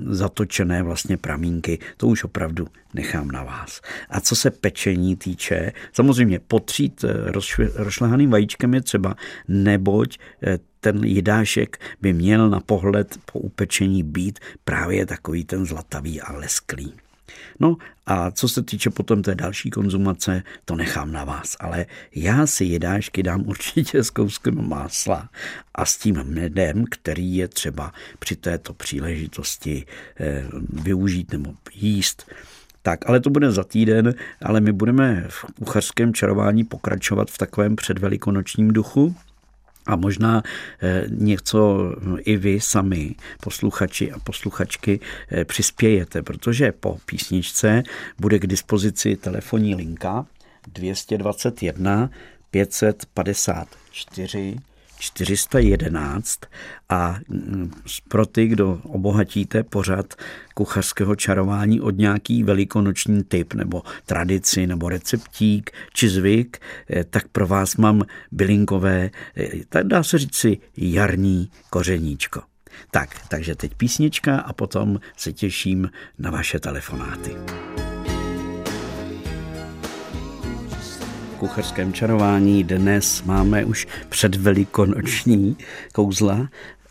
zatočené 0.07 0.83
vlastně 0.83 1.16
pramínky, 1.16 1.78
to 1.97 2.07
už 2.07 2.25
opravdu 2.25 2.66
nechám 2.95 3.30
na 3.30 3.45
vás. 3.45 3.80
A 4.11 4.21
co 4.21 4.37
se 4.37 4.50
pečení 4.50 5.16
týče, 5.16 5.73
samozřejmě 5.92 6.38
potřít 6.38 7.04
eh, 7.04 7.33
rozšlehaným 7.75 8.30
vajíčkem 8.30 8.75
je 8.75 8.80
třeba, 8.80 9.14
neboť 9.49 10.18
eh, 10.42 10.59
ten 10.80 11.04
jidášek 11.04 11.78
by 12.00 12.12
měl 12.12 12.50
na 12.50 12.61
pohled 12.61 13.18
po 13.33 13.38
upečení 13.38 14.02
být 14.02 14.38
právě 14.64 15.07
takový 15.07 15.45
ten 15.45 15.66
zlatavý 15.66 16.21
a 16.21 16.33
lesklý. 16.33 16.92
No 17.61 17.76
a 18.06 18.30
co 18.30 18.49
se 18.49 18.62
týče 18.62 18.90
potom 18.90 19.23
té 19.23 19.35
další 19.35 19.70
konzumace, 19.70 20.42
to 20.64 20.76
nechám 20.76 21.12
na 21.12 21.25
vás. 21.25 21.56
Ale 21.61 21.87
já 22.14 22.47
si 22.47 22.64
jedášky 22.64 23.23
dám 23.23 23.47
určitě 23.47 24.04
s 24.04 24.11
kouskem 24.11 24.68
másla 24.68 25.28
a 25.75 25.85
s 25.85 25.97
tím 25.97 26.25
medem, 26.25 26.85
který 26.90 27.37
je 27.37 27.49
třeba 27.49 27.92
při 28.18 28.37
této 28.37 28.75
příležitosti 28.75 29.87
eh, 30.20 30.44
využít 30.68 31.32
nebo 31.32 31.54
jíst. 31.75 32.32
Tak, 32.82 33.08
ale 33.08 33.20
to 33.20 33.30
bude 33.30 33.50
za 33.50 33.64
týden, 33.64 34.14
ale 34.42 34.61
my 34.61 34.73
budeme 34.73 35.25
v 35.28 35.44
kuchařském 35.58 36.14
čarování 36.14 36.64
pokračovat 36.64 37.30
v 37.30 37.38
takovém 37.38 37.76
předvelikonočním 37.76 38.68
duchu. 38.68 39.14
A 39.88 39.97
možná 39.97 40.42
eh, 40.83 41.04
něco 41.09 41.92
i 42.18 42.37
vy 42.37 42.61
sami, 42.61 43.14
posluchači 43.40 44.12
a 44.12 44.18
posluchačky, 44.18 45.00
eh, 45.30 45.45
přispějete, 45.45 46.23
protože 46.23 46.73
po 46.73 46.99
písničce 47.07 47.83
bude 48.18 48.38
k 48.38 48.47
dispozici 48.47 49.16
telefonní 49.16 49.75
linka 49.75 50.26
221 50.73 52.11
554 52.50 54.57
411 54.99 56.40
a 56.88 57.17
mm, 57.28 57.71
pro 58.09 58.26
ty, 58.26 58.47
kdo 58.47 58.81
obohatíte 58.85 59.62
pořad 59.62 60.14
kuchařského 60.55 61.17
čarování 61.17 61.81
od 61.81 61.99
nějaký 61.99 62.43
velikonoční 62.43 63.25
typ 63.25 63.55
nebo 63.55 63.83
tradici 64.07 64.67
nebo 64.67 64.88
receptík 64.88 65.71
či 65.93 66.09
zvyk, 66.09 66.59
eh, 66.90 67.05
tak 67.05 67.28
pro 67.28 67.47
vás 67.47 67.76
mám 67.76 68.02
bylinkové, 68.33 69.11
eh, 69.37 69.49
tak 69.69 69.87
dá 69.87 70.02
se 70.02 70.19
říct 70.19 70.37
si 70.37 70.59
jarní 70.76 71.50
kořeníčko. 71.71 72.43
Tak, 72.90 73.28
takže 73.28 73.55
teď 73.55 73.75
písnička 73.75 74.40
a 74.40 74.52
potom 74.52 75.00
se 75.17 75.33
těším 75.33 75.90
na 76.19 76.31
vaše 76.31 76.61
telefonáty. 76.61 77.37
Kuchařském 81.38 81.92
čarování 81.92 82.64
dnes 82.64 83.23
máme 83.23 83.64
už 83.64 83.87
předvelikonoční 84.09 85.57
kouzla 85.95 86.49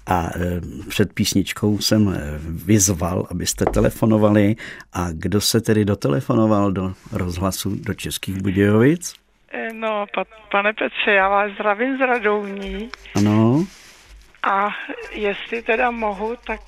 a 0.08 0.24
e, 0.24 0.62
před 0.90 1.14
písničkou 1.14 1.80
jsem 1.80 2.10
e, 2.10 2.20
vyzval, 2.66 3.28
abyste 3.32 3.66
telefonovali. 3.66 4.56
A 4.94 5.08
kdo 5.12 5.42
se 5.42 5.62
tedy 5.62 5.86
dotelefonoval 5.86 6.72
do 6.72 6.94
rozhlasu 7.12 7.76
do 7.76 7.94
Českých 7.94 8.42
Budějovic? 8.42 9.14
E, 9.52 9.74
no, 9.74 10.06
pa, 10.16 10.26
pane 10.52 10.74
Petře, 10.74 11.12
já 11.12 11.30
vás 11.30 11.52
zdravím 11.52 11.98
z 11.98 12.00
Radouní. 12.00 12.90
Ano. 13.16 13.66
A 14.44 14.70
jestli 15.12 15.62
teda 15.62 15.92
mohu, 15.92 16.36
tak 16.48 16.62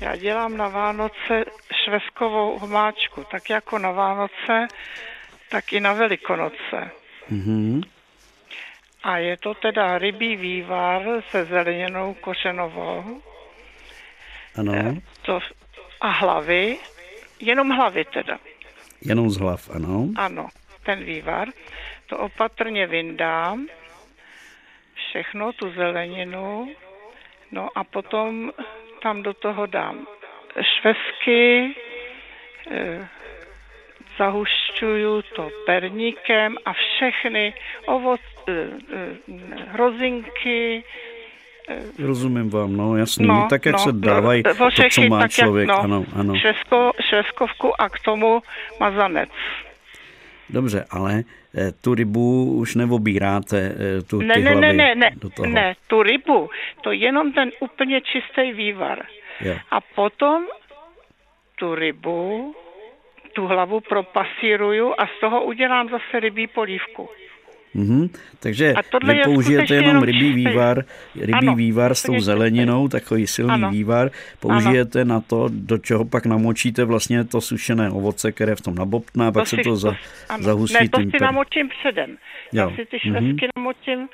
já 0.00 0.16
dělám 0.16 0.56
na 0.56 0.68
Vánoce 0.68 1.44
šveskovou 1.84 2.50
omáčku, 2.50 3.24
tak 3.30 3.50
jako 3.50 3.78
na 3.78 3.90
Vánoce, 3.90 4.68
tak 5.50 5.72
i 5.72 5.80
na 5.80 5.92
Velikonoce. 5.92 6.99
Mm-hmm. 7.30 7.82
A 9.02 9.18
je 9.18 9.36
to 9.36 9.54
teda 9.54 9.98
rybí 9.98 10.36
vývar 10.36 11.02
se 11.30 11.44
zeleninou 11.44 12.14
kořenovou. 12.14 13.22
Ano. 14.58 14.72
Eh, 14.76 14.94
to, 15.22 15.40
a 16.00 16.08
hlavy, 16.08 16.78
jenom 17.40 17.70
hlavy 17.70 18.04
teda. 18.04 18.38
Jenom 19.02 19.30
z 19.30 19.36
hlav, 19.36 19.70
ano. 19.70 20.08
Ano, 20.16 20.48
ten 20.82 21.04
vývar. 21.04 21.48
To 22.06 22.18
opatrně 22.18 22.86
vyndám, 22.86 23.66
všechno, 24.94 25.52
tu 25.52 25.70
zeleninu, 25.72 26.74
no 27.50 27.68
a 27.74 27.84
potom 27.84 28.52
tam 29.02 29.22
do 29.22 29.34
toho 29.34 29.66
dám 29.66 30.06
švesky, 30.62 31.74
eh, 32.70 33.08
zahušťuju 34.80 35.22
to 35.36 35.50
perníkem 35.66 36.56
a 36.64 36.72
všechny 36.72 37.52
ovoc, 37.86 38.20
eh, 38.48 38.52
eh, 38.52 39.16
hrozinky, 39.72 40.82
eh, 41.68 42.02
Rozumím 42.02 42.50
vám, 42.50 42.76
no 42.76 42.96
jasný, 42.96 43.26
no, 43.26 43.46
tak 43.50 43.66
jak 43.66 43.72
no, 43.72 43.78
se 43.78 43.92
dávají 43.92 44.42
to, 44.42 44.54
co 44.90 45.02
má 45.02 45.20
tak 45.20 45.30
člověk, 45.30 45.68
jak, 45.68 45.76
no, 45.76 45.82
ano, 45.84 46.04
ano. 46.16 46.34
Švesko, 46.36 46.92
šveskovku 47.00 47.80
a 47.80 47.88
k 47.88 47.98
tomu 48.04 48.42
mazanec. 48.80 49.30
Dobře, 50.50 50.84
ale 50.90 51.22
tu 51.80 51.94
rybu 51.94 52.52
už 52.52 52.74
neobíráte, 52.74 53.74
tu, 54.06 54.18
ne, 54.18 54.34
ty 54.34 54.42
ne, 54.42 54.54
ne, 54.54 54.72
ne, 54.72 54.94
ne, 54.94 55.10
do 55.14 55.30
toho. 55.30 55.48
ne, 55.48 55.74
tu 55.86 56.02
rybu, 56.02 56.50
to 56.80 56.92
jenom 56.92 57.32
ten 57.32 57.50
úplně 57.60 58.00
čistý 58.00 58.52
vývar. 58.52 59.06
Jo. 59.40 59.54
A 59.70 59.80
potom 59.80 60.46
tu 61.54 61.74
rybu 61.74 62.54
tu 63.32 63.46
hlavu 63.46 63.80
propasíruju 63.80 64.94
a 64.98 65.06
z 65.06 65.20
toho 65.20 65.44
udělám 65.44 65.88
zase 65.88 66.20
rybí 66.20 66.46
polívku. 66.46 67.08
Mm-hmm. 67.76 68.10
Takže 68.40 68.74
vy 69.06 69.20
použijete 69.24 69.74
jenom, 69.74 69.88
jenom 69.88 70.02
rybí 70.02 70.32
vývar, 70.32 70.84
rybí 71.14 71.32
ano, 71.32 71.54
vývar 71.54 71.94
s 71.94 72.02
tou 72.02 72.20
zeleninou, 72.20 72.88
takový 72.88 73.26
silný 73.26 73.54
ano. 73.54 73.70
vývar, 73.70 74.10
použijete 74.40 75.00
ano. 75.00 75.14
na 75.14 75.20
to, 75.20 75.48
do 75.52 75.78
čeho 75.78 76.04
pak 76.04 76.26
namočíte 76.26 76.84
vlastně 76.84 77.24
to 77.24 77.40
sušené 77.40 77.90
ovoce, 77.90 78.32
které 78.32 78.56
v 78.56 78.60
tom 78.60 78.74
nabobtná, 78.74 79.32
pak 79.32 79.42
to 79.42 79.46
se 79.46 79.56
si, 79.56 79.62
to 79.62 79.76
za, 79.76 79.96
zahustí. 80.40 80.78
Ne, 80.80 80.88
to 80.88 81.00
si 81.00 81.06
per... 81.06 81.22
namočím 81.22 81.68
předem. 81.68 82.16
Já 82.52 82.70
si 82.70 82.86
ty 82.86 82.98
mhm. 83.04 83.10
švestky 83.10 83.46
mm-hmm. 83.46 83.50
namočím 83.56 84.08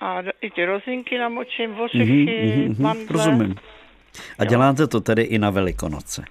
a 0.00 0.22
i 0.40 0.50
ty 0.50 0.64
rozinky 0.64 1.18
namočím, 1.18 1.80
ořechy, 1.80 2.04
mm-hmm, 2.04 2.76
mm-hmm, 2.76 3.06
Rozumím. 3.10 3.54
A 4.38 4.44
děláte 4.44 4.86
to 4.86 5.00
tedy 5.00 5.22
i 5.22 5.38
na 5.38 5.50
Velikonoce? 5.50 6.24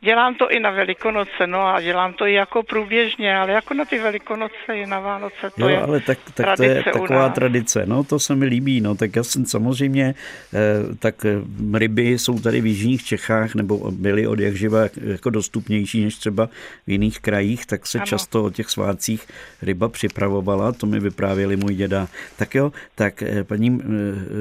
Dělám 0.00 0.34
to 0.34 0.50
i 0.50 0.60
na 0.60 0.70
Velikonoce, 0.70 1.46
no 1.46 1.66
a 1.66 1.80
dělám 1.80 2.12
to 2.12 2.26
i 2.26 2.32
jako 2.32 2.62
průběžně, 2.62 3.36
ale 3.36 3.52
jako 3.52 3.74
na 3.74 3.84
ty 3.84 3.98
Velikonoce 3.98 4.74
i 4.74 4.86
na 4.86 5.00
Vánoce, 5.00 5.50
to 5.56 5.62
jo, 5.62 5.68
je 5.68 5.78
ale 5.78 6.00
tak, 6.00 6.18
tak 6.34 6.56
to 6.56 6.62
je 6.62 6.82
taková 6.82 7.28
tradice, 7.28 7.82
no 7.86 8.04
to 8.04 8.18
se 8.18 8.34
mi 8.34 8.46
líbí, 8.46 8.80
no 8.80 8.94
tak 8.94 9.16
já 9.16 9.24
jsem 9.24 9.46
samozřejmě, 9.46 10.14
eh, 10.54 10.94
tak 10.98 11.24
eh, 11.24 11.78
ryby 11.78 12.18
jsou 12.18 12.38
tady 12.38 12.60
v 12.60 12.66
Jižních 12.66 13.04
Čechách, 13.04 13.54
nebo 13.54 13.90
byly 13.90 14.26
od 14.26 14.38
jak 14.40 14.56
živa 14.56 14.80
jako 15.06 15.30
dostupnější 15.30 16.04
než 16.04 16.14
třeba 16.14 16.46
v 16.86 16.90
jiných 16.90 17.20
krajích, 17.20 17.66
tak 17.66 17.86
se 17.86 17.98
ano. 17.98 18.06
často 18.06 18.44
o 18.44 18.50
těch 18.50 18.68
svácích 18.68 19.26
ryba 19.62 19.88
připravovala, 19.88 20.72
to 20.72 20.86
mi 20.86 21.00
vyprávěli 21.00 21.56
můj 21.56 21.74
děda. 21.74 22.08
Tak 22.36 22.54
jo, 22.54 22.72
tak 22.94 23.22
paní, 23.42 23.80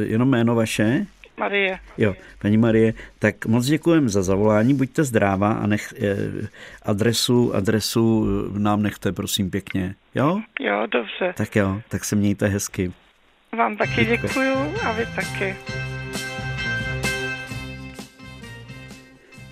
jenom 0.08 0.30
jméno 0.30 0.56
vaše? 0.56 1.06
Marie. 1.40 1.80
Jo, 1.98 2.16
paní 2.42 2.58
Marie, 2.58 2.94
tak 3.20 3.46
moc 3.46 3.66
děkujeme 3.66 4.10
za 4.10 4.24
zavolání, 4.24 4.74
buďte 4.74 5.04
zdrává 5.04 5.52
a 5.52 5.68
nech 5.68 5.94
eh, 6.02 6.48
adresu, 6.84 7.56
adresu 7.56 8.28
nám 8.58 8.82
nechte, 8.84 9.12
prosím, 9.12 9.50
pěkně. 9.50 9.96
Jo? 10.16 10.42
Jo, 10.60 10.88
dobře. 10.92 11.34
Tak 11.38 11.56
jo, 11.56 11.82
tak 11.90 12.06
se 12.06 12.16
mějte 12.16 12.48
hezky. 12.48 12.92
Vám 13.58 13.78
taky 13.78 14.06
děkuju 14.06 14.56
a 14.84 14.92
vy 14.92 15.06
taky. 15.16 15.56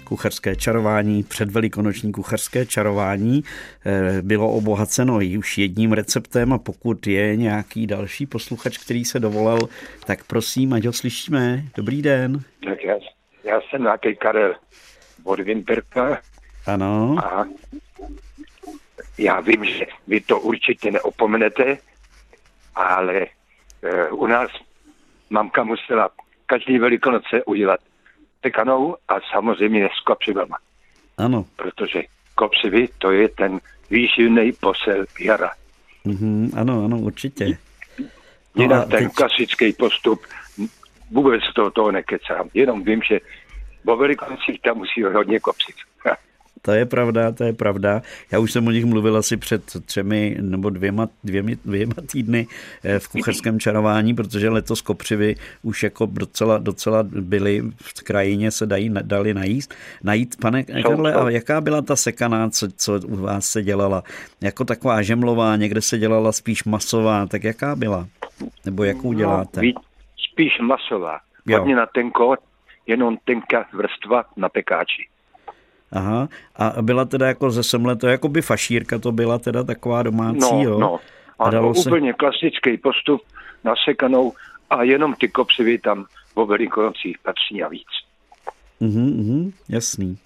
Kuchařské 0.05 0.55
čarování, 0.55 1.23
předvelikonoční 1.23 2.11
kuchařské 2.11 2.65
čarování 2.65 3.43
eh, 3.85 4.21
bylo 4.21 4.51
obohaceno 4.51 5.19
už 5.37 5.57
jedním 5.57 5.91
receptem 5.91 6.53
a 6.53 6.57
pokud 6.57 7.07
je 7.07 7.35
nějaký 7.35 7.87
další 7.87 8.25
posluchač, 8.25 8.77
který 8.77 9.05
se 9.05 9.19
dovolal, 9.19 9.59
tak 10.05 10.23
prosím, 10.23 10.73
ať 10.73 10.85
ho 10.85 10.93
slyšíme. 10.93 11.63
Dobrý 11.75 12.01
den. 12.01 12.39
Tak 12.65 12.83
já, 12.83 12.95
já 13.43 13.61
jsem 13.61 13.81
nějaký 13.81 14.15
Karel 14.15 14.55
od 15.23 15.39
Wimperka. 15.39 16.21
Ano. 16.65 17.15
A 17.25 17.45
já 19.17 19.39
vím, 19.39 19.65
že 19.65 19.85
vy 20.07 20.21
to 20.21 20.39
určitě 20.39 20.91
neopomenete, 20.91 21.77
ale 22.75 23.27
e, 23.81 24.09
u 24.09 24.27
nás 24.27 24.51
mamka 25.29 25.63
musela 25.63 26.09
každý 26.45 26.79
velikonoce 26.79 27.43
udělat 27.43 27.79
pekanou 28.41 28.95
a 29.07 29.13
samozřejmě 29.33 29.89
s 29.99 30.03
kopřivama. 30.03 30.57
Ano. 31.17 31.45
Protože 31.55 32.03
kopřivy 32.35 32.87
to 32.97 33.11
je 33.11 33.29
ten 33.29 33.59
výživný 33.89 34.51
posel 34.51 35.05
jara. 35.19 35.51
Mm-hmm, 36.05 36.59
ano, 36.59 36.85
ano, 36.85 36.99
určitě. 36.99 37.57
No 38.55 38.63
Jinak 38.63 38.89
ten 38.89 39.03
teď... 39.03 39.13
klasický 39.13 39.73
postup, 39.73 40.21
vůbec 41.11 41.41
to 41.55 41.71
toho 41.71 41.91
nekecám. 41.91 42.49
Jenom 42.53 42.83
vím, 42.83 43.01
že 43.09 43.19
po 43.85 43.97
Velikoncích 43.97 44.61
tam 44.61 44.77
musí 44.77 45.03
hodně 45.03 45.39
kopřiv. 45.39 45.75
To 46.65 46.71
je 46.71 46.85
pravda, 46.85 47.31
to 47.31 47.43
je 47.43 47.53
pravda. 47.53 48.01
Já 48.31 48.39
už 48.39 48.51
jsem 48.51 48.67
o 48.67 48.71
nich 48.71 48.85
mluvil 48.85 49.17
asi 49.17 49.37
před 49.37 49.63
třemi 49.85 50.37
nebo 50.41 50.69
dvěma, 50.69 51.09
dvěmi, 51.23 51.57
dvěma 51.65 51.93
týdny 52.11 52.47
eh, 52.83 52.99
v 52.99 53.07
kuchařském 53.07 53.59
čarování, 53.59 54.13
protože 54.13 54.49
letos 54.49 54.81
kopřivy 54.81 55.35
už 55.63 55.83
jako 55.83 56.05
docela, 56.05 56.57
docela 56.57 57.03
byly 57.03 57.63
v 57.81 58.03
krajině, 58.03 58.51
se 58.51 58.65
dají, 58.65 58.91
dali 59.01 59.33
najíst. 59.33 59.73
Najít, 60.03 60.35
pane 60.41 60.63
Karle, 60.63 61.13
a 61.13 61.29
jaká 61.29 61.61
byla 61.61 61.81
ta 61.81 61.95
sekaná, 61.95 62.49
co, 62.49 62.67
co 62.71 62.99
u 63.07 63.15
vás 63.15 63.45
se 63.45 63.63
dělala? 63.63 64.03
Jako 64.41 64.65
taková 64.65 65.01
žemlová, 65.01 65.55
někde 65.55 65.81
se 65.81 65.97
dělala 65.97 66.31
spíš 66.31 66.63
masová, 66.63 67.25
tak 67.25 67.43
jaká 67.43 67.75
byla? 67.75 68.07
Nebo 68.65 68.83
jakou 68.83 69.13
no, 69.13 69.17
děláte? 69.19 69.61
No, 69.61 69.81
spíš 70.31 70.59
masová. 70.59 71.19
Hodně 71.57 71.75
na 71.75 71.85
tenko, 71.85 72.35
jenom 72.87 73.17
tenká 73.25 73.65
vrstva 73.73 74.23
na 74.37 74.49
pekáči. 74.49 75.14
Aha, 75.91 76.29
a 76.55 76.81
byla 76.81 77.05
teda 77.05 77.27
jako 77.27 77.51
ze 77.51 77.63
semle, 77.63 77.95
to 77.95 78.07
jako 78.07 78.27
by 78.27 78.41
fašírka 78.41 78.99
to 78.99 79.11
byla 79.11 79.39
teda 79.39 79.63
taková 79.63 80.03
domácí, 80.03 80.39
no, 80.39 80.63
jo? 80.63 80.79
No, 80.79 80.99
a 81.39 81.49
dalo 81.49 81.73
úplně 81.73 82.11
se... 82.11 82.17
klasický 82.17 82.77
postup 82.77 83.21
nasekanou 83.63 84.33
a 84.69 84.83
jenom 84.83 85.13
ty 85.13 85.27
kopřivy 85.27 85.77
tam 85.77 86.05
v 86.35 86.45
velikonocích 86.45 87.17
patří 87.23 87.63
a 87.63 87.67
víc. 87.67 87.87
Mhm, 88.79 89.05
mhm, 89.05 89.51
jasný. 89.69 90.17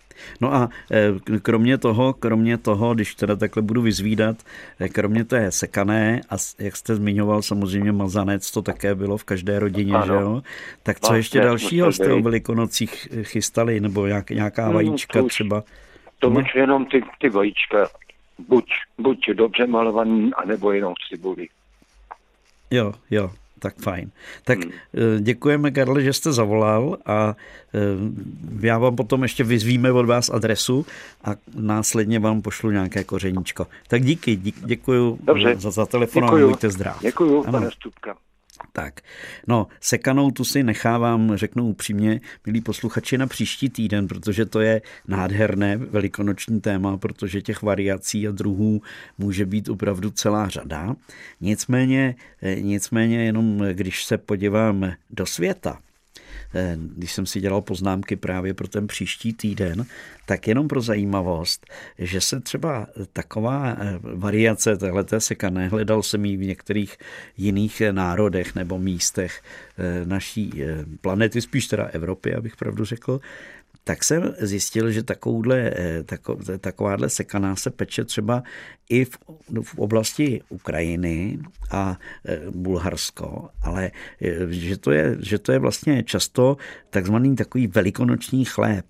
No 0.42 0.54
a 0.54 0.70
e, 0.92 1.40
kromě 1.40 1.78
toho, 1.78 2.14
kromě 2.14 2.58
toho, 2.58 2.94
když 2.94 3.16
teda 3.16 3.36
takhle 3.36 3.62
budu 3.62 3.82
vyzvídat, 3.82 4.38
e, 4.80 4.90
kromě 4.90 5.24
té 5.24 5.52
sekané 5.52 6.22
a 6.30 6.36
jak 6.60 6.76
jste 6.76 6.96
zmiňoval, 6.96 7.42
samozřejmě 7.42 7.92
mazanec, 7.92 8.52
to 8.52 8.62
také 8.62 8.96
bylo 8.96 9.18
v 9.18 9.24
každé 9.24 9.60
rodině, 9.60 9.94
ano. 9.94 10.06
že 10.06 10.14
jo? 10.14 10.42
Tak 10.84 11.00
co 11.00 11.14
ještě 11.14 11.40
dalšího 11.40 11.92
jste 11.92 12.14
o 12.14 12.22
velikonocích 12.22 13.08
chystali, 13.24 13.80
nebo 13.80 14.06
jak, 14.06 14.30
nějaká 14.30 14.66
hmm, 14.66 14.74
vajíčka 14.74 15.20
to 15.20 15.26
už, 15.26 15.34
třeba? 15.34 15.64
To 16.20 16.30
už 16.30 16.56
jenom 16.56 16.86
ty, 16.86 17.04
ty 17.20 17.30
vajíčka, 17.30 17.90
buď, 18.48 18.66
buď 18.98 19.30
dobře 19.34 19.68
malovaný, 19.68 20.32
anebo 20.34 20.72
jenom 20.72 20.94
cibuli. 21.10 21.48
Jo, 22.72 22.94
jo, 23.10 23.32
tak 23.60 23.76
fajn. 23.76 24.12
Tak 24.44 24.60
hmm. 24.64 24.72
Eh, 24.72 25.22
děkujeme, 25.22 25.72
Karle, 25.72 26.02
že 26.02 26.14
jste 26.14 26.34
zavolal 26.34 26.98
a 27.06 27.36
eh, 27.74 27.80
já 28.68 28.78
vám 28.78 28.96
potom 28.96 29.24
ještě 29.24 29.44
vyzvíme 29.44 29.92
od 29.92 30.06
vás 30.06 30.30
adresu 30.30 30.86
a 31.24 31.36
následně 31.56 32.20
vám 32.20 32.42
pošlu 32.42 32.72
nějaké 32.72 33.04
kořeníčko. 33.04 33.68
Tak 33.88 34.04
díky, 34.04 34.36
dík, 34.36 34.56
děkuji 34.66 35.20
za, 35.56 35.72
za 35.72 35.86
telefon 35.86 36.26
a 36.26 36.48
buďte 36.48 36.70
zdrav. 36.70 37.02
Děkuji, 37.02 37.44
pane 37.44 37.72
Stupka. 37.72 38.16
Tak, 38.72 39.02
no, 39.48 39.68
sekanou 39.82 40.32
tu 40.32 40.44
si 40.46 40.64
nechávám, 40.64 41.36
řeknu 41.36 41.68
upřímně, 41.68 42.22
milí 42.46 42.62
posluchači, 42.62 43.18
na 43.18 43.28
příští 43.28 43.70
týden, 43.70 44.08
protože 44.08 44.46
to 44.46 44.60
je 44.60 44.82
nádherné 45.08 45.78
velikonoční 45.78 46.62
téma, 46.62 46.98
protože 46.98 47.42
těch 47.42 47.62
variací 47.62 48.28
a 48.28 48.32
druhů 48.32 48.82
může 49.18 49.46
být 49.46 49.70
opravdu 49.70 50.10
celá 50.10 50.50
řada. 50.50 50.96
Nicméně, 51.42 52.16
eh, 52.42 52.62
nicméně 52.62 53.26
jenom 53.26 53.64
když 53.74 54.04
se 54.06 54.18
podívám 54.18 54.94
do 55.10 55.26
světa, 55.26 55.80
když 56.76 57.14
jsem 57.14 57.26
si 57.26 57.42
dělal 57.42 57.62
poznámky 57.62 58.16
právě 58.16 58.54
pro 58.54 58.68
ten 58.68 58.88
příští 58.88 59.34
týden, 59.34 59.86
tak 60.26 60.48
jenom 60.48 60.68
pro 60.68 60.82
zajímavost, 60.82 61.66
že 61.98 62.22
se 62.22 62.40
třeba 62.40 62.88
taková 63.14 63.78
eh, 63.80 64.00
variace 64.02 64.78
téhleté 64.78 65.20
sekané, 65.20 65.68
hledal 65.68 66.04
jsem 66.04 66.26
ji 66.26 66.38
v 66.38 66.48
některých 66.48 66.98
jiných 67.38 67.82
národech 67.92 68.56
nebo 68.56 68.80
místech 68.80 69.42
eh, 69.78 70.06
naší 70.06 70.64
planety, 71.02 71.42
spíš 71.42 71.68
teda 71.68 71.84
Evropy, 71.84 72.36
abych 72.36 72.56
pravdu 72.56 72.86
řekl, 72.86 73.22
tak 73.90 74.04
jsem 74.04 74.34
zjistil, 74.40 74.92
že 74.92 75.04
takovouhle, 75.04 75.72
eh, 75.76 76.04
tako, 76.04 76.38
takováhle 76.60 77.10
sekaná 77.10 77.56
se 77.56 77.70
peče 77.70 78.06
třeba 78.06 78.44
i 78.90 79.06
v, 79.06 79.18
v 79.64 79.80
oblasti 79.80 80.42
Ukrajiny 80.50 81.40
a 81.72 81.98
eh, 82.26 82.40
Bulharsko, 82.52 83.50
ale 83.62 83.92
eh, 84.22 84.46
že 84.50 84.78
to 84.78 84.92
je, 84.92 85.18
že 85.20 85.40
to 85.40 85.52
je 85.52 85.60
vlastně 85.60 86.04
často 86.04 86.58
takzvaný 86.90 87.36
takový 87.36 87.68
velikonoční 87.68 88.46
chléb. 88.46 88.86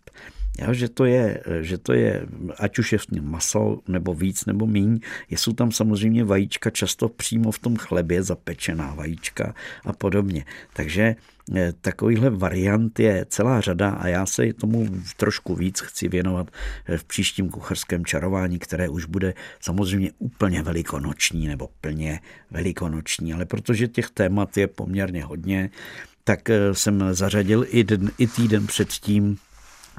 Jo, 0.61 0.73
že, 0.73 0.89
to 0.89 1.05
je, 1.05 1.43
že 1.61 1.77
to 1.77 1.93
je, 1.93 2.25
ať 2.59 2.79
už 2.79 2.91
je 2.91 2.97
v 2.97 3.11
něm 3.11 3.31
maso, 3.31 3.79
nebo 3.87 4.13
víc, 4.13 4.45
nebo 4.45 4.67
míň, 4.67 4.99
jsou 5.29 5.53
tam 5.53 5.71
samozřejmě 5.71 6.23
vajíčka 6.23 6.69
často 6.69 7.09
přímo 7.09 7.51
v 7.51 7.59
tom 7.59 7.75
chlebě, 7.77 8.23
zapečená 8.23 8.93
vajíčka 8.93 9.55
a 9.85 9.93
podobně. 9.93 10.45
Takže 10.73 11.15
eh, 11.55 11.73
takovýhle 11.81 12.29
variant 12.29 12.99
je 12.99 13.25
celá 13.29 13.61
řada 13.61 13.89
a 13.89 14.07
já 14.07 14.25
se 14.25 14.53
tomu 14.53 14.87
trošku 15.17 15.55
víc 15.55 15.79
chci 15.79 16.07
věnovat 16.07 16.51
eh, 16.85 16.97
v 16.97 17.03
příštím 17.03 17.49
kucharském 17.49 18.05
čarování, 18.05 18.59
které 18.59 18.89
už 18.89 19.05
bude 19.05 19.33
samozřejmě 19.59 20.11
úplně 20.19 20.63
velikonoční 20.63 21.47
nebo 21.47 21.69
plně 21.81 22.19
velikonoční, 22.51 23.33
ale 23.33 23.45
protože 23.45 23.87
těch 23.87 24.09
témat 24.09 24.57
je 24.57 24.67
poměrně 24.67 25.23
hodně, 25.23 25.69
tak 26.23 26.49
eh, 26.49 26.75
jsem 26.75 27.03
zařadil 27.11 27.65
i, 27.69 27.83
den, 27.83 28.11
i 28.17 28.27
týden 28.27 28.67
předtím 28.67 29.37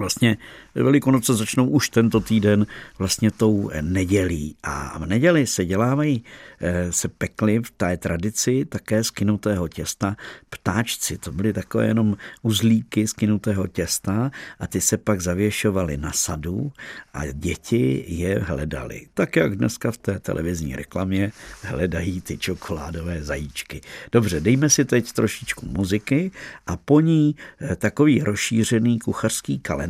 vlastně 0.00 0.36
Velikonoce 0.74 1.34
začnou 1.34 1.68
už 1.68 1.88
tento 1.88 2.20
týden 2.20 2.66
vlastně 2.98 3.30
tou 3.30 3.70
nedělí. 3.80 4.56
A 4.62 4.98
v 4.98 5.06
neděli 5.06 5.46
se 5.46 5.64
dělávají, 5.64 6.24
eh, 6.60 6.92
se 6.92 7.08
pekly 7.08 7.58
v 7.58 7.70
té 7.70 7.96
tradici 7.96 8.64
také 8.64 9.04
z 9.04 9.10
kynutého 9.10 9.68
těsta 9.68 10.16
ptáčci. 10.50 11.18
To 11.18 11.32
byly 11.32 11.52
takové 11.52 11.86
jenom 11.86 12.16
uzlíky 12.42 13.06
z 13.06 13.12
kynutého 13.12 13.66
těsta 13.66 14.30
a 14.58 14.66
ty 14.66 14.80
se 14.80 14.96
pak 14.96 15.20
zavěšovaly 15.20 15.96
na 15.96 16.12
sadu 16.12 16.72
a 17.14 17.26
děti 17.26 18.04
je 18.08 18.38
hledali. 18.38 19.06
Tak 19.14 19.36
jak 19.36 19.56
dneska 19.56 19.90
v 19.90 19.98
té 19.98 20.18
televizní 20.18 20.76
reklamě 20.76 21.32
hledají 21.62 22.20
ty 22.20 22.38
čokoládové 22.38 23.22
zajíčky. 23.22 23.80
Dobře, 24.12 24.40
dejme 24.40 24.70
si 24.70 24.84
teď 24.84 25.12
trošičku 25.12 25.66
muziky 25.66 26.30
a 26.66 26.76
po 26.76 27.00
ní 27.00 27.36
eh, 27.60 27.76
takový 27.76 28.20
rozšířený 28.22 28.98
kuchařský 28.98 29.58
kalendář, 29.58 29.89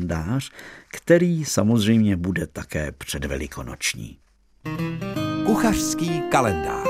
který 0.88 1.44
samozřejmě 1.44 2.16
bude 2.16 2.46
také 2.46 2.92
předvelikonoční. 2.92 4.18
Kuchařský 5.46 6.22
kalendář 6.30 6.88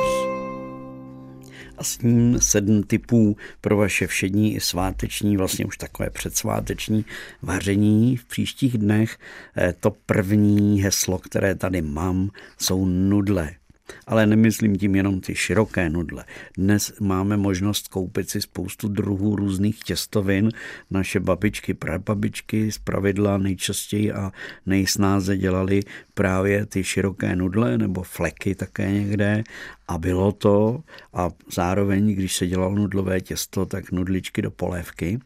a 1.81 1.85
s 1.85 1.99
ním 2.03 2.41
sedm 2.41 2.83
typů 2.83 3.37
pro 3.61 3.77
vaše 3.77 4.07
všední 4.07 4.55
i 4.55 4.61
sváteční, 4.61 5.37
vlastně 5.37 5.65
už 5.65 5.77
takové 5.77 6.11
předsváteční 6.11 7.05
vaření 7.43 8.17
v 8.17 8.25
příštích 8.25 8.79
dnech. 8.79 9.19
Eh, 9.57 9.75
to 9.81 9.91
první 10.07 10.83
heslo, 10.83 11.19
které 11.19 11.55
tady 11.55 11.83
mám, 11.83 12.31
jsou 12.59 12.87
nudle. 12.87 13.60
Ale 14.07 14.27
nemyslím 14.27 14.77
tím 14.77 14.95
jenom 14.95 15.21
ty 15.21 15.35
široké 15.35 15.91
nudle. 15.91 16.25
Dnes 16.57 16.93
máme 17.01 17.37
možnost 17.37 17.89
koupit 17.89 18.31
si 18.31 18.41
spoustu 18.41 18.89
druhů 18.89 19.37
různých 19.37 19.79
těstovin. 19.79 20.51
Naše 20.91 21.21
babičky, 21.21 21.75
prababičky 21.75 22.73
z 22.73 22.79
pravidla 22.79 23.39
nejčastěji 23.39 24.13
a 24.13 24.33
nejsnáze 24.67 25.37
dělali 25.37 25.81
právě 26.15 26.67
ty 26.67 26.85
široké 26.85 27.37
nudle 27.37 27.79
nebo 27.79 28.03
fleky 28.03 28.55
také 28.55 28.93
někde 28.93 29.45
a 29.89 29.99
bylo 29.99 30.33
to 30.33 30.81
a 31.13 31.31
zároveň, 31.53 32.15
když 32.15 32.37
se 32.37 32.47
dělalo 32.47 32.75
nudlové 32.75 33.21
těsto, 33.21 33.67
tak 33.67 33.93
nudličky 33.93 34.43
do 34.43 34.51
polévky. 34.51 35.21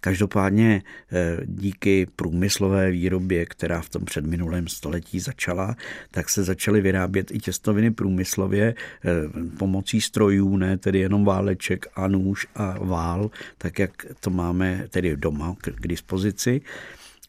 Každopádně 0.00 0.82
eh, 1.12 1.36
díky 1.44 2.06
průmyslové 2.16 2.90
výrobě, 2.90 3.46
která 3.46 3.80
v 3.80 3.88
tom 3.88 4.04
předminulém 4.04 4.68
století 4.68 5.20
začala, 5.20 5.76
tak 6.10 6.28
se 6.28 6.44
začaly 6.44 6.80
vyrábět 6.80 7.30
i 7.30 7.38
těstoviny 7.38 7.90
průmyslově 7.90 8.74
eh, 8.74 9.10
pomocí 9.58 10.00
strojů, 10.00 10.56
ne 10.56 10.78
tedy 10.78 10.98
jenom 10.98 11.24
váleček 11.24 11.86
a 11.94 12.08
nůž 12.08 12.46
a 12.54 12.78
vál, 12.80 13.30
tak 13.58 13.78
jak 13.78 14.06
to 14.20 14.30
máme 14.30 14.84
tedy 14.90 15.16
doma 15.16 15.56
k 15.60 15.88
dispozici. 15.88 16.60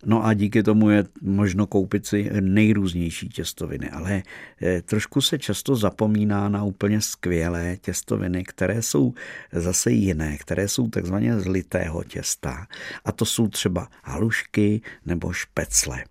No 0.06 0.26
a 0.26 0.34
díky 0.34 0.64
tomu 0.64 0.90
je 0.90 1.06
možno 1.22 1.68
koupit 1.68 2.06
si 2.06 2.30
nejrůznější 2.42 3.30
těstoviny, 3.30 3.90
ale 3.90 4.24
eh, 4.62 4.82
trošku 4.82 5.22
se 5.22 5.40
často 5.40 5.76
zapomíná 5.76 6.50
na 6.50 6.64
úplně 6.64 7.02
skvělé 7.02 7.78
těstoviny, 7.82 8.44
které 8.44 8.82
jsou 8.82 9.14
zase 9.52 9.92
jiné, 9.92 10.38
které 10.38 10.68
jsou 10.68 10.90
takzvaně 10.90 11.40
z 11.40 11.46
litého 11.46 12.04
těsta. 12.04 12.68
A 13.06 13.12
to 13.12 13.26
jsou 13.26 13.48
třeba 13.48 13.88
halušky 14.04 14.82
nebo 15.06 15.34
špecle. 15.34 16.04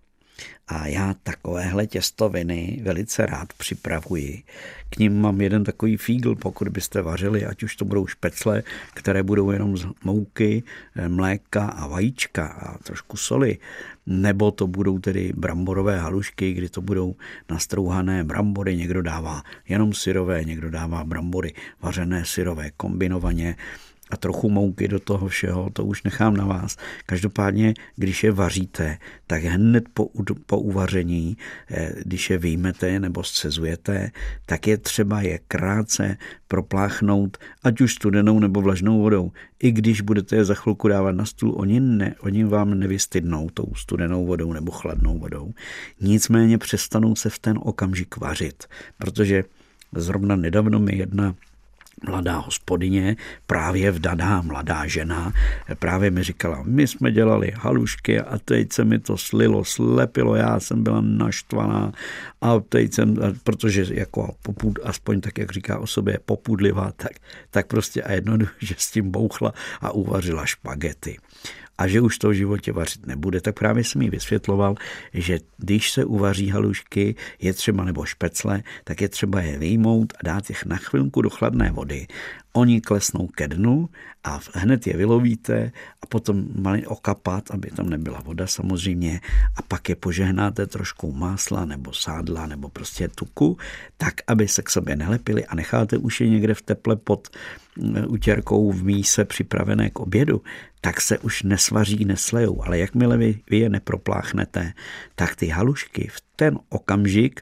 A 0.67 0.87
já 0.87 1.15
takovéhle 1.23 1.87
těstoviny 1.87 2.79
velice 2.83 3.25
rád 3.25 3.53
připravuji. 3.53 4.43
K 4.89 4.97
ním 4.97 5.21
mám 5.21 5.41
jeden 5.41 5.63
takový 5.63 5.97
fígl, 5.97 6.35
pokud 6.35 6.67
byste 6.67 7.01
vařili, 7.01 7.45
ať 7.45 7.63
už 7.63 7.75
to 7.75 7.85
budou 7.85 8.07
špecle, 8.07 8.63
které 8.93 9.23
budou 9.23 9.51
jenom 9.51 9.77
z 9.77 9.87
mouky, 10.03 10.63
eh, 10.95 11.09
mléka 11.09 11.65
a 11.65 11.87
vajíčka 11.87 12.47
a 12.47 12.77
trošku 12.77 13.17
soli, 13.17 13.57
nebo 14.05 14.51
to 14.51 14.67
budou 14.67 14.99
tedy 14.99 15.33
bramborové 15.35 15.99
halušky, 15.99 16.53
kdy 16.53 16.69
to 16.69 16.81
budou 16.81 17.15
nastrouhané 17.49 18.23
brambory, 18.23 18.77
někdo 18.77 19.01
dává 19.01 19.43
jenom 19.67 19.93
syrové, 19.93 20.43
někdo 20.43 20.69
dává 20.69 21.03
brambory 21.03 21.53
vařené 21.81 22.25
syrové 22.25 22.71
kombinovaně 22.77 23.55
a 24.09 24.17
trochu 24.17 24.49
mouky 24.49 24.87
do 24.87 24.99
toho 24.99 25.27
všeho, 25.27 25.69
to 25.69 25.85
už 25.85 26.03
nechám 26.03 26.37
na 26.37 26.45
vás. 26.45 26.77
Každopádně, 27.05 27.73
když 27.95 28.23
je 28.23 28.31
vaříte, 28.31 28.97
tak 29.27 29.43
hned 29.43 29.83
po, 29.93 30.09
po 30.45 30.59
uvaření, 30.59 31.37
eh, 31.71 31.93
když 32.05 32.29
je 32.29 32.37
vyjmete 32.37 32.99
nebo 32.99 33.23
scezujete, 33.23 34.11
tak 34.45 34.67
je 34.67 34.77
třeba 34.77 35.21
je 35.21 35.39
krátce 35.47 36.17
propláchnout, 36.47 37.37
ať 37.63 37.81
už 37.81 37.93
studenou 37.93 38.39
nebo 38.39 38.61
vlažnou 38.61 39.01
vodou. 39.01 39.31
I 39.59 39.71
když 39.71 40.01
budete 40.01 40.35
je 40.35 40.45
za 40.45 40.53
chvilku 40.53 40.87
dávat 40.87 41.11
na 41.11 41.25
stůl, 41.25 41.53
oni, 41.57 41.79
ne, 41.79 42.15
oni 42.19 42.43
vám 42.43 42.79
nevystydnou 42.79 43.49
tou 43.49 43.73
studenou 43.75 44.25
vodou 44.25 44.53
nebo 44.53 44.71
chladnou 44.71 45.19
vodou. 45.19 45.53
Nicméně 46.01 46.57
přestanou 46.57 47.15
se 47.15 47.29
v 47.29 47.39
ten 47.39 47.59
okamžik 47.61 48.17
vařit, 48.17 48.63
protože 48.97 49.43
zrovna 49.95 50.35
nedávno 50.35 50.79
mi 50.79 50.95
jedna 50.95 51.35
mladá 52.05 52.37
hospodyně, 52.37 53.15
právě 53.47 53.91
vdaná 53.91 54.41
mladá 54.41 54.87
žena, 54.87 55.33
právě 55.79 56.11
mi 56.11 56.23
říkala, 56.23 56.63
my 56.65 56.87
jsme 56.87 57.11
dělali 57.11 57.51
halušky 57.55 58.19
a 58.19 58.37
teď 58.45 58.73
se 58.73 58.85
mi 58.85 58.99
to 58.99 59.17
slilo, 59.17 59.63
slepilo, 59.63 60.35
já 60.35 60.59
jsem 60.59 60.83
byla 60.83 61.01
naštvaná 61.01 61.91
a 62.41 62.59
teď 62.59 62.93
jsem, 62.93 63.15
protože 63.43 63.85
jako 63.89 64.35
popud, 64.43 64.79
aspoň 64.83 65.21
tak, 65.21 65.37
jak 65.37 65.51
říká 65.51 65.79
o 65.79 65.87
sobě, 65.87 66.19
popudlivá, 66.25 66.91
tak, 66.95 67.11
tak 67.49 67.67
prostě 67.67 68.03
a 68.03 68.11
jednoduše 68.11 68.75
s 68.77 68.91
tím 68.91 69.11
bouchla 69.11 69.53
a 69.81 69.91
uvařila 69.91 70.45
špagety 70.45 71.17
a 71.77 71.87
že 71.87 72.01
už 72.01 72.17
to 72.17 72.29
v 72.29 72.33
životě 72.33 72.71
vařit 72.71 73.05
nebude, 73.05 73.41
tak 73.41 73.59
právě 73.59 73.83
jsem 73.83 74.01
jí 74.01 74.09
vysvětloval, 74.09 74.75
že 75.13 75.39
když 75.57 75.91
se 75.91 76.05
uvaří 76.05 76.49
halušky, 76.49 77.15
je 77.39 77.53
třeba 77.53 77.83
nebo 77.83 78.05
špecle, 78.05 78.63
tak 78.83 79.01
je 79.01 79.09
třeba 79.09 79.41
je 79.41 79.57
vyjmout 79.57 80.13
a 80.13 80.17
dát 80.23 80.49
je 80.49 80.55
na 80.65 80.77
chvilku 80.77 81.21
do 81.21 81.29
chladné 81.29 81.71
vody. 81.71 82.07
Oni 82.57 82.81
klesnou 82.81 83.27
ke 83.27 83.47
dnu 83.47 83.89
a 84.23 84.41
hned 84.53 84.87
je 84.87 84.97
vylovíte 84.97 85.71
a 86.01 86.05
potom 86.09 86.49
malý 86.57 86.85
okapat, 86.89 87.51
aby 87.51 87.69
tam 87.69 87.89
nebyla 87.89 88.21
voda 88.25 88.47
samozřejmě 88.47 89.21
a 89.55 89.61
pak 89.61 89.89
je 89.89 89.95
požehnáte 89.95 90.67
trošku 90.67 91.13
másla 91.13 91.65
nebo 91.65 91.93
sádla 91.93 92.47
nebo 92.47 92.69
prostě 92.69 93.07
tuku, 93.07 93.57
tak, 93.97 94.13
aby 94.27 94.47
se 94.47 94.61
k 94.61 94.69
sobě 94.69 94.95
nelepili 94.95 95.45
a 95.45 95.55
necháte 95.55 95.97
už 95.97 96.21
je 96.21 96.29
někde 96.29 96.53
v 96.53 96.61
teple 96.61 96.95
pod 96.95 97.27
mm, 97.77 98.05
utěrkou 98.07 98.71
v 98.71 98.83
míse 98.83 99.25
připravené 99.25 99.89
k 99.89 99.99
obědu, 99.99 100.41
tak 100.81 101.01
se 101.01 101.17
už 101.19 101.43
nesvaří, 101.43 102.05
neslejou. 102.05 102.65
Ale 102.65 102.79
jakmile 102.79 103.17
vy, 103.17 103.39
vy 103.49 103.57
je 103.57 103.69
nepropláchnete, 103.69 104.73
tak 105.15 105.35
ty 105.35 105.47
halušky 105.47 106.09
v 106.11 106.21
ten 106.35 106.59
okamžik 106.69 107.41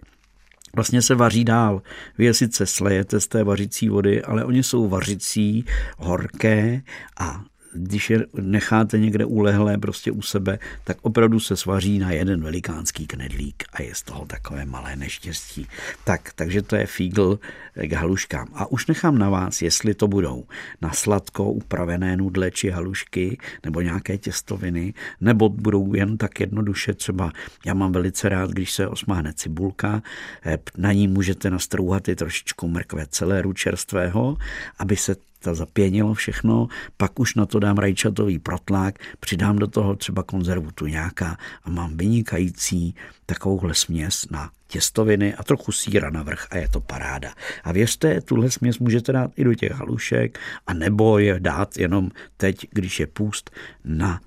vlastně 0.76 1.02
se 1.02 1.16
vaří 1.16 1.44
dál. 1.44 1.82
Vy 2.18 2.26
je 2.26 2.34
sice 2.34 2.66
slejete 2.66 3.20
z 3.20 3.28
té 3.28 3.44
vařící 3.44 3.90
vody, 3.90 4.24
ale 4.24 4.46
oni 4.46 4.64
jsou 4.64 4.90
vařící, 4.90 5.66
horké 5.98 6.82
a 7.20 7.44
když 7.76 8.10
je 8.10 8.26
necháte 8.34 9.00
někde 9.00 9.26
ulehlé 9.26 9.78
prostě 9.78 10.12
u 10.12 10.22
sebe, 10.22 10.60
tak 10.84 10.98
opravdu 11.02 11.40
se 11.40 11.56
svaří 11.56 12.00
na 12.00 12.12
jeden 12.12 12.44
velikánský 12.44 13.08
knedlík 13.08 13.64
a 13.74 13.82
je 13.82 13.96
z 13.96 14.02
toho 14.02 14.26
takové 14.26 14.66
malé 14.66 14.96
neštěstí. 14.96 15.68
Tak, 16.04 16.34
takže 16.36 16.62
to 16.62 16.76
je 16.76 16.86
fígl 16.86 17.40
k 17.76 17.94
haluškám. 17.94 18.48
A 18.54 18.72
už 18.72 18.88
nechám 18.88 19.18
na 19.18 19.30
vás, 19.30 19.62
jestli 19.62 19.94
to 19.94 20.08
budou 20.08 20.46
na 20.82 20.94
sladko 20.94 21.52
upravené 21.52 22.18
nudle 22.18 22.52
či 22.52 22.70
halušky 22.70 23.38
nebo 23.64 23.82
nějaké 23.82 24.18
těstoviny, 24.18 24.94
nebo 25.22 25.50
budou 25.50 25.94
jen 25.94 26.18
tak 26.18 26.40
jednoduše 26.40 26.94
třeba, 26.94 27.32
já 27.66 27.74
mám 27.74 27.92
velice 27.92 28.30
rád, 28.30 28.50
když 28.52 28.72
se 28.72 28.88
osmáhne 28.88 29.34
cibulka, 29.34 30.04
eh, 30.46 30.58
na 30.78 30.92
ní 30.92 31.08
můžete 31.08 31.50
nastrouhat 31.50 32.08
i 32.08 32.16
trošičku 32.16 32.68
mrkve 32.68 33.06
celéru 33.10 33.54
čerstvého, 33.54 34.38
aby 34.80 34.96
se 34.96 35.16
to 35.46 35.56
zapěnilo 35.56 36.14
všechno, 36.14 36.68
pak 36.98 37.20
už 37.20 37.36
na 37.36 37.46
to 37.46 37.60
dám 37.60 37.78
rajčatový 37.78 38.40
protlák, 38.40 39.00
přidám 39.20 39.56
do 39.60 39.68
toho 39.68 39.96
třeba 39.96 40.24
konzervu 40.24 40.72
tuňáka 40.72 41.38
a 41.64 41.70
mám 41.70 41.98
vynikající 41.98 42.96
takovouhle 43.26 43.74
směs 43.74 44.28
na 44.32 44.52
těstoviny 44.68 45.36
a 45.36 45.44
trochu 45.44 45.72
síra 45.72 46.10
navrch 46.10 46.48
a 46.52 46.58
je 46.58 46.70
to 46.70 46.80
paráda. 46.80 47.34
A 47.64 47.72
věřte, 47.72 48.22
tuhle 48.22 48.52
směs 48.52 48.80
můžete 48.80 49.12
dát 49.12 49.32
i 49.36 49.44
do 49.44 49.54
těch 49.54 49.72
halušek 49.72 50.40
a 50.68 50.74
nebo 50.74 51.20
je 51.20 51.40
dát 51.40 51.78
jenom 51.78 52.12
teď, 52.38 52.68
když 52.72 53.00
je 53.00 53.08
půst 53.08 53.52
na 53.84 54.22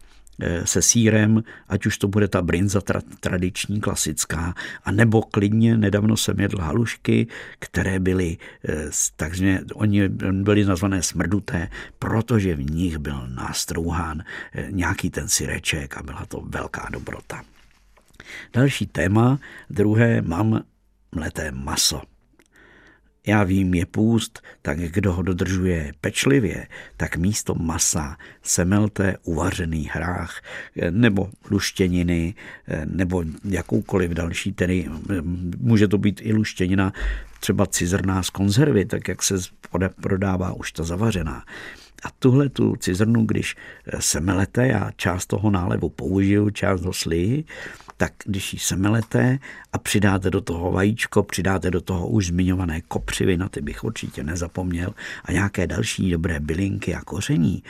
se 0.64 0.82
sírem, 0.82 1.42
ať 1.68 1.86
už 1.86 1.98
to 1.98 2.08
bude 2.08 2.28
ta 2.28 2.42
brinza 2.42 2.78
tra- 2.80 3.02
tradiční, 3.20 3.80
klasická, 3.80 4.54
a 4.84 4.92
nebo 4.92 5.22
klidně 5.22 5.76
nedávno 5.76 6.16
jsem 6.16 6.40
jedl 6.40 6.58
halušky, 6.60 7.26
které 7.58 8.00
byly, 8.00 8.36
eh, 8.68 8.90
takže 9.16 9.60
oni 9.74 10.08
byly 10.08 10.64
nazvané 10.64 11.02
smrduté, 11.02 11.68
protože 11.98 12.54
v 12.54 12.70
nich 12.70 12.98
byl 12.98 13.28
nastrouhán 13.28 14.22
eh, 14.22 14.66
nějaký 14.70 15.10
ten 15.10 15.28
syreček 15.28 15.96
a 15.96 16.02
byla 16.02 16.26
to 16.26 16.40
velká 16.46 16.88
dobrota. 16.92 17.42
Další 18.52 18.86
téma, 18.86 19.38
druhé, 19.70 20.22
mám 20.22 20.62
mleté 21.14 21.50
maso 21.50 22.02
já 23.28 23.44
vím, 23.44 23.74
je 23.74 23.86
půst, 23.86 24.42
tak 24.62 24.78
kdo 24.78 25.12
ho 25.12 25.22
dodržuje 25.22 25.92
pečlivě, 26.00 26.66
tak 26.96 27.16
místo 27.16 27.54
masa 27.54 28.16
semelte 28.42 29.16
uvařený 29.22 29.88
hrách 29.92 30.42
nebo 30.90 31.30
luštěniny 31.50 32.34
nebo 32.84 33.24
jakoukoliv 33.44 34.10
další, 34.10 34.52
tedy 34.52 34.88
může 35.58 35.88
to 35.88 35.98
být 35.98 36.20
i 36.24 36.32
luštěnina 36.32 36.92
třeba 37.40 37.66
cizrná 37.66 38.22
z 38.22 38.30
konzervy, 38.30 38.84
tak 38.84 39.08
jak 39.08 39.22
se 39.22 39.34
prodává 40.00 40.52
už 40.52 40.72
ta 40.72 40.84
zavařená. 40.84 41.44
A 42.04 42.08
tuhle 42.18 42.48
tu 42.48 42.76
cizrnu, 42.76 43.24
když 43.24 43.56
semelete, 43.98 44.66
já 44.66 44.90
část 44.96 45.26
toho 45.26 45.50
nálevu 45.50 45.88
použiju, 45.88 46.50
část 46.50 46.80
ho 46.80 46.92
slí, 46.92 47.44
tak 47.98 48.12
když 48.24 48.52
ji 48.52 48.58
semelete 48.58 49.38
a 49.72 49.78
přidáte 49.78 50.30
do 50.30 50.40
toho 50.40 50.72
vajíčko, 50.72 51.22
přidáte 51.22 51.70
do 51.70 51.80
toho 51.80 52.08
už 52.08 52.26
zmiňované 52.26 52.80
kopřivy, 52.80 53.36
na 53.36 53.48
ty 53.48 53.60
bych 53.60 53.84
určitě 53.84 54.24
nezapomněl, 54.24 54.94
a 55.24 55.32
nějaké 55.32 55.66
další 55.66 56.10
dobré 56.10 56.40
bylinky 56.40 56.94
a 56.94 57.00
koření, 57.00 57.62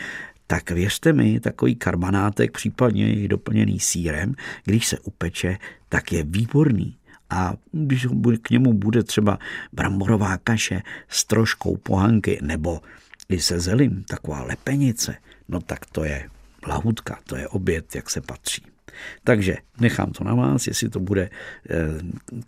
tak 0.47 0.71
věřte 0.71 1.13
mi, 1.13 1.41
takový 1.41 1.77
karbanátek, 1.77 2.53
případně 2.53 3.15
i 3.15 3.29
doplněný 3.29 3.81
sírem, 3.81 4.35
když 4.65 4.87
se 4.87 4.99
upeče, 4.99 5.59
tak 5.89 6.13
je 6.13 6.23
výborný. 6.23 6.97
A 7.31 7.55
když 7.73 8.07
k 8.43 8.51
němu 8.51 8.73
bude 8.73 9.03
třeba 9.03 9.39
bramborová 9.73 10.37
kaše 10.37 10.83
s 11.09 11.25
troškou 11.25 11.77
pohanky 11.77 12.39
nebo 12.43 12.81
i 13.29 13.41
se 13.41 13.61
zelím, 13.61 14.05
taková 14.05 14.43
lepenice, 14.43 15.17
no 15.49 15.61
tak 15.61 15.87
to 15.87 16.05
je 16.05 16.29
lahutka, 16.67 17.19
to 17.27 17.37
je 17.37 17.49
oběd, 17.49 17.95
jak 17.95 18.11
se 18.11 18.21
patří. 18.21 18.63
Takže 19.25 19.57
nechám 19.81 20.13
to 20.13 20.25
na 20.25 20.35
vás, 20.35 20.67
jestli 20.67 20.89
to 20.89 21.01
bude 21.01 21.31
eh, 21.31 21.77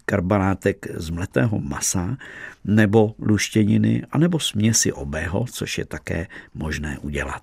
karbanátek 0.05 0.87
z 0.95 1.11
mletého 1.11 1.61
masa, 1.61 2.17
nebo 2.65 3.15
luštěniny, 3.19 4.03
anebo 4.13 4.39
směsi 4.39 4.93
obého, 4.93 5.45
což 5.53 5.79
je 5.79 5.85
také 5.85 6.27
možné 6.55 6.99
udělat. 6.99 7.43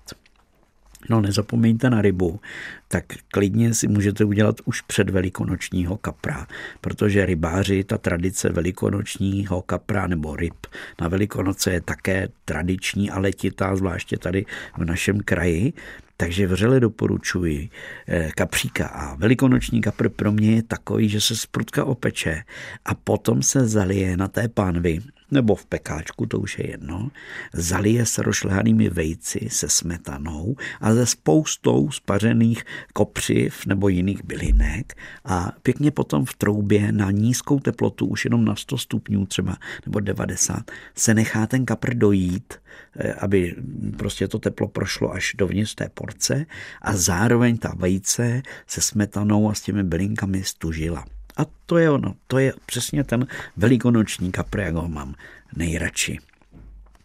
No 1.10 1.20
nezapomeňte 1.20 1.90
na 1.90 2.02
rybu, 2.02 2.40
tak 2.88 3.04
klidně 3.28 3.74
si 3.74 3.88
můžete 3.88 4.24
udělat 4.24 4.56
už 4.64 4.80
před 4.80 5.10
velikonočního 5.10 5.96
kapra, 5.96 6.46
protože 6.80 7.26
rybáři, 7.26 7.84
ta 7.84 7.98
tradice 7.98 8.48
velikonočního 8.48 9.62
kapra 9.62 10.06
nebo 10.06 10.36
ryb 10.36 10.66
na 11.00 11.08
velikonoce 11.08 11.72
je 11.72 11.80
také 11.80 12.28
tradiční 12.44 13.10
a 13.10 13.18
letitá, 13.18 13.76
zvláště 13.76 14.18
tady 14.18 14.46
v 14.78 14.84
našem 14.84 15.20
kraji. 15.20 15.72
Takže 16.20 16.46
vřele 16.46 16.80
doporučuji 16.80 17.68
eh, 18.08 18.30
kapříka. 18.36 18.86
A 18.86 19.14
velikonoční 19.14 19.80
kapr 19.80 20.08
pro 20.08 20.32
mě 20.32 20.54
je 20.54 20.62
takový, 20.62 21.08
že 21.08 21.20
se 21.20 21.36
sprutka 21.36 21.84
opeče 21.84 22.42
a 22.84 22.94
potom 22.94 23.42
se 23.42 23.68
zalije 23.68 24.16
na 24.16 24.28
té 24.28 24.48
pánvi 24.48 25.00
nebo 25.30 25.54
v 25.54 25.66
pekáčku, 25.66 26.26
to 26.26 26.38
už 26.38 26.58
je 26.58 26.70
jedno, 26.70 27.10
zalije 27.52 28.06
se 28.06 28.22
rošlehanými 28.22 28.88
vejci 28.88 29.48
se 29.50 29.68
smetanou 29.68 30.56
a 30.80 30.94
ze 30.94 31.06
spoustou 31.06 31.90
spařených 31.90 32.64
kopřiv 32.92 33.66
nebo 33.66 33.88
jiných 33.88 34.24
bylinek 34.24 34.96
a 35.24 35.52
pěkně 35.62 35.90
potom 35.90 36.24
v 36.24 36.34
troubě 36.34 36.92
na 36.92 37.10
nízkou 37.10 37.60
teplotu, 37.60 38.06
už 38.06 38.24
jenom 38.24 38.44
na 38.44 38.56
100 38.56 38.78
stupňů 38.78 39.26
třeba, 39.26 39.56
nebo 39.86 40.00
90, 40.00 40.70
se 40.94 41.14
nechá 41.14 41.46
ten 41.46 41.66
kapr 41.66 41.94
dojít, 41.94 42.54
eh, 42.96 43.12
aby 43.12 43.56
prostě 43.96 44.28
to 44.28 44.38
teplo 44.38 44.68
prošlo 44.68 45.12
až 45.12 45.34
dovnitř 45.38 45.74
té 45.74 45.88
porce 45.94 46.46
a 46.82 46.96
zároveň 46.96 47.58
ta 47.58 47.74
vejce 47.76 48.42
se 48.66 48.80
smetanou 48.80 49.50
a 49.50 49.54
s 49.54 49.60
těmi 49.60 49.84
bylinkami 49.84 50.44
stužila. 50.44 51.04
A 51.38 51.46
to 51.66 51.78
je 51.78 51.90
ono, 51.90 52.14
to 52.26 52.38
je 52.38 52.52
přesně 52.66 53.04
ten 53.04 53.26
velikonoční 53.56 54.32
kapr, 54.32 54.60
jak 54.60 54.74
ho 54.74 54.88
mám 54.88 55.14
nejradši. 55.56 56.18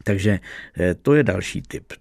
Takže 0.04 0.40
eh, 0.80 0.94
to 0.94 1.14
je 1.14 1.24
další 1.24 1.62
typ. 1.62 1.94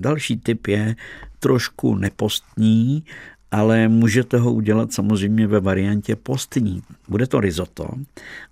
Další 0.00 0.36
typ 0.36 0.66
je 0.66 0.96
trošku 1.38 1.94
nepostní, 1.94 3.04
ale 3.50 3.88
můžete 3.88 4.38
ho 4.38 4.52
udělat 4.52 4.92
samozřejmě 4.92 5.46
ve 5.46 5.60
variantě 5.60 6.16
postní. 6.16 6.82
Bude 7.08 7.26
to 7.26 7.40
risotto, 7.40 7.88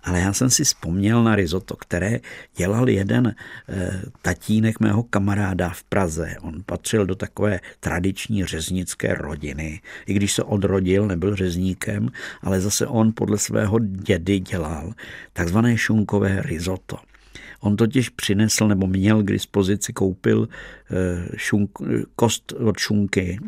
ale 0.03 0.19
já 0.19 0.33
jsem 0.33 0.49
si 0.49 0.63
vzpomněl 0.63 1.23
na 1.23 1.35
risotto, 1.35 1.75
které 1.75 2.19
dělal 2.57 2.89
jeden 2.89 3.27
e, 3.27 3.33
tatínek 4.21 4.79
mého 4.79 5.03
kamaráda 5.03 5.69
v 5.69 5.83
Praze. 5.83 6.35
On 6.41 6.63
patřil 6.65 7.05
do 7.05 7.15
takové 7.15 7.59
tradiční 7.79 8.45
řeznické 8.45 9.13
rodiny. 9.13 9.81
I 10.05 10.13
když 10.13 10.33
se 10.33 10.43
odrodil, 10.43 11.07
nebyl 11.07 11.35
řezníkem, 11.35 12.09
ale 12.41 12.61
zase 12.61 12.87
on 12.87 13.11
podle 13.15 13.37
svého 13.37 13.79
dědy 13.79 14.39
dělal 14.39 14.93
takzvané 15.33 15.77
šunkové 15.77 16.41
risotto. 16.41 16.97
On 17.59 17.75
totiž 17.75 18.09
přinesl 18.09 18.67
nebo 18.67 18.87
měl 18.87 19.23
k 19.23 19.31
dispozici, 19.31 19.93
koupil 19.93 20.47
e, 20.47 21.37
šunk, 21.37 21.71
kost 22.15 22.51
od 22.51 22.77
šunky, 22.77 23.39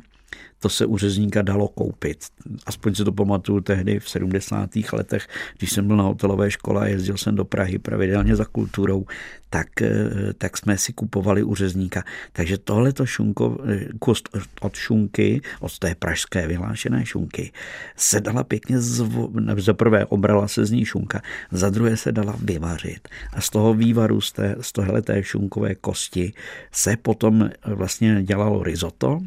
to 0.65 0.69
se 0.69 0.85
u 0.85 0.97
řezníka 0.97 1.41
dalo 1.41 1.67
koupit. 1.67 2.25
Aspoň 2.65 2.95
si 2.95 3.03
to 3.03 3.11
pamatuju 3.11 3.61
tehdy 3.61 3.99
v 3.99 4.09
70. 4.09 4.69
letech, 4.93 5.27
když 5.57 5.71
jsem 5.71 5.87
byl 5.87 5.97
na 5.97 6.03
hotelové 6.03 6.51
škole 6.51 6.81
a 6.81 6.85
jezdil 6.85 7.17
jsem 7.17 7.35
do 7.35 7.45
Prahy 7.45 7.77
pravidelně 7.77 8.35
za 8.35 8.45
kulturou, 8.45 9.05
tak, 9.49 9.81
eh, 9.81 10.33
tak 10.37 10.57
jsme 10.57 10.77
si 10.77 10.93
kupovali 10.93 11.43
u 11.43 11.55
řezníka. 11.55 12.03
Takže 12.33 12.57
tohle 12.57 12.93
to 12.93 13.05
šunko, 13.05 13.57
eh, 13.61 13.93
kost 13.99 14.29
od 14.61 14.75
šunky, 14.75 15.41
od 15.59 15.79
té 15.79 15.95
pražské 15.95 16.47
vyhlášené 16.47 17.05
šunky, 17.05 17.51
se 17.95 18.21
dala 18.21 18.43
pěkně, 18.43 18.79
zvo, 18.81 19.29
za 19.57 19.73
prvé 19.73 20.05
obrala 20.05 20.47
se 20.47 20.65
z 20.65 20.71
ní 20.71 20.85
šunka, 20.85 21.21
za 21.51 21.69
druhé 21.69 21.97
se 21.97 22.11
dala 22.11 22.33
vyvařit. 22.41 23.07
A 23.33 23.41
z 23.41 23.49
toho 23.49 23.73
vývaru, 23.73 24.21
z, 24.21 24.31
té, 24.31 24.55
z 24.61 24.71
tohle 24.71 25.01
té 25.01 25.23
šunkové 25.23 25.75
kosti 25.75 26.33
se 26.71 26.97
potom 26.97 27.49
vlastně 27.65 28.23
dělalo 28.23 28.63
risotto, 28.63 29.21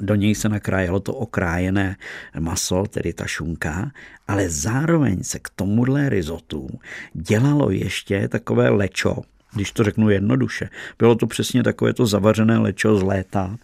do 0.00 0.14
něj 0.14 0.34
se 0.34 0.48
nakrájelo 0.48 1.00
to 1.00 1.14
okrájené 1.14 1.96
maso, 2.38 2.84
tedy 2.90 3.12
ta 3.12 3.26
šunka, 3.26 3.90
ale 4.28 4.50
zároveň 4.50 5.22
se 5.22 5.38
k 5.38 5.48
tomuhle 5.48 6.08
rizotu 6.08 6.68
dělalo 7.12 7.70
ještě 7.70 8.28
takové 8.28 8.68
lečo, 8.68 9.16
když 9.54 9.72
to 9.72 9.84
řeknu 9.84 10.10
jednoduše. 10.10 10.68
Bylo 10.98 11.14
to 11.14 11.26
přesně 11.26 11.62
takové 11.62 11.92
to 11.92 12.06
zavařené 12.06 12.58
lečo 12.58 12.96
z 12.96 13.02
léta, 13.02 13.56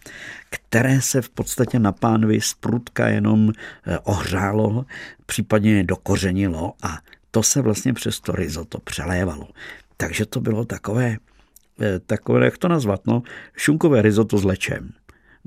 které 0.49 1.01
se 1.01 1.21
v 1.21 1.29
podstatě 1.29 1.79
na 1.79 1.91
pánvi 1.91 2.41
z 2.41 2.53
prutka 2.53 3.07
jenom 3.07 3.51
eh, 3.51 3.99
ohřálo, 3.99 4.85
případně 5.25 5.83
dokořenilo 5.83 6.73
a 6.83 6.97
to 7.31 7.43
se 7.43 7.61
vlastně 7.61 7.93
přes 7.93 8.19
to 8.19 8.31
risotto 8.31 8.79
přelévalo. 8.79 9.47
Takže 9.97 10.25
to 10.25 10.41
bylo 10.41 10.65
takové, 10.65 11.17
eh, 11.81 11.99
takové, 11.99 12.45
jak 12.45 12.57
to 12.57 12.67
nazvat, 12.67 13.07
no, 13.07 13.23
šunkové 13.55 14.01
risotto 14.01 14.37
s 14.37 14.43
lečem 14.43 14.93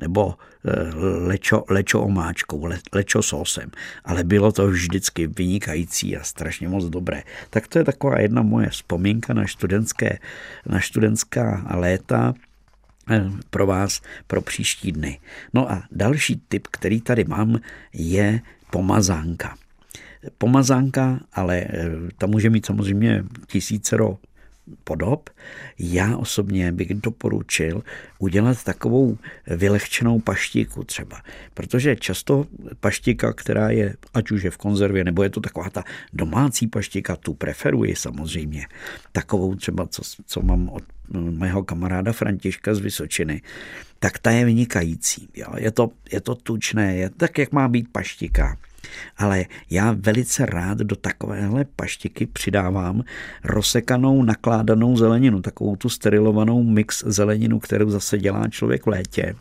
nebo 0.02 0.34
eh, 0.34 0.90
lečo, 1.30 1.64
lečo 1.70 2.02
omáčkou, 2.02 2.66
le, 2.66 2.82
lečo 2.90 3.22
sosem, 3.22 3.70
ale 4.04 4.26
bylo 4.26 4.52
to 4.52 4.66
vždycky 4.66 5.26
vynikající 5.26 6.16
a 6.16 6.26
strašně 6.26 6.68
moc 6.68 6.90
dobré. 6.90 7.22
Tak 7.50 7.70
to 7.70 7.78
je 7.78 7.84
taková 7.84 8.20
jedna 8.20 8.42
moje 8.42 8.68
vzpomínka 8.74 9.34
na, 9.34 9.46
studentské, 9.46 10.18
na 10.66 10.80
studentská 10.80 11.62
léta, 11.78 12.34
eh, 13.10 13.30
pro 13.50 13.66
vás 13.66 14.02
pro 14.26 14.42
příští 14.42 14.92
dny. 14.92 15.18
No 15.54 15.70
a 15.70 15.82
další 15.90 16.42
tip, 16.48 16.66
který 16.66 17.00
tady 17.00 17.24
mám, 17.24 17.62
je 17.92 18.40
pomazánka. 18.70 19.54
Pomazánka, 20.38 21.20
ale 21.32 21.56
eh, 21.62 21.90
ta 22.18 22.26
může 22.26 22.50
mít 22.50 22.66
samozřejmě 22.66 23.24
tisícero 23.46 24.18
podob. 24.84 25.30
Já 25.78 26.16
osobně 26.16 26.72
bych 26.72 26.94
doporučil 26.94 27.82
udělat 28.18 28.64
takovou 28.64 29.18
vylehčenou 29.46 30.20
paštiku 30.20 30.84
třeba, 30.84 31.22
protože 31.54 31.96
často 31.96 32.46
paštika, 32.80 33.32
která 33.32 33.70
je, 33.70 33.96
ať 34.14 34.30
už 34.30 34.42
je 34.42 34.50
v 34.50 34.56
konzervě, 34.56 35.04
nebo 35.04 35.22
je 35.22 35.30
to 35.30 35.40
taková 35.40 35.70
ta 35.70 35.84
domácí 36.12 36.66
paštika, 36.66 37.16
tu 37.16 37.34
preferuji 37.34 37.96
samozřejmě. 37.96 38.66
Takovou 39.12 39.54
třeba, 39.54 39.86
co, 39.86 40.02
co 40.26 40.42
mám 40.42 40.68
od 40.68 40.82
mého 41.12 41.64
kamaráda 41.64 42.12
Františka 42.12 42.74
z 42.74 42.78
Vysočiny, 42.78 43.42
tak 43.98 44.18
ta 44.18 44.30
je 44.30 44.44
vynikající. 44.44 45.28
Jo. 45.34 45.46
Je, 45.56 45.70
to, 45.70 45.90
je 46.12 46.20
to 46.20 46.34
tučné, 46.34 46.96
je 46.96 47.10
tak, 47.10 47.38
jak 47.38 47.52
má 47.52 47.68
být 47.68 47.88
paštika 47.92 48.58
ale 49.16 49.44
já 49.70 49.96
velice 49.98 50.46
rád 50.46 50.78
do 50.78 50.96
takovéhle 50.96 51.64
paštiky 51.76 52.26
přidávám 52.26 53.02
rozsekanou 53.44 54.22
nakládanou 54.22 54.96
zeleninu, 54.96 55.42
takovou 55.42 55.76
tu 55.76 55.88
sterilovanou 55.88 56.62
mix 56.62 57.04
zeleninu, 57.06 57.58
kterou 57.58 57.90
zase 57.90 58.18
dělá 58.18 58.48
člověk 58.48 58.86
v 58.86 58.88
létě. 58.88 59.34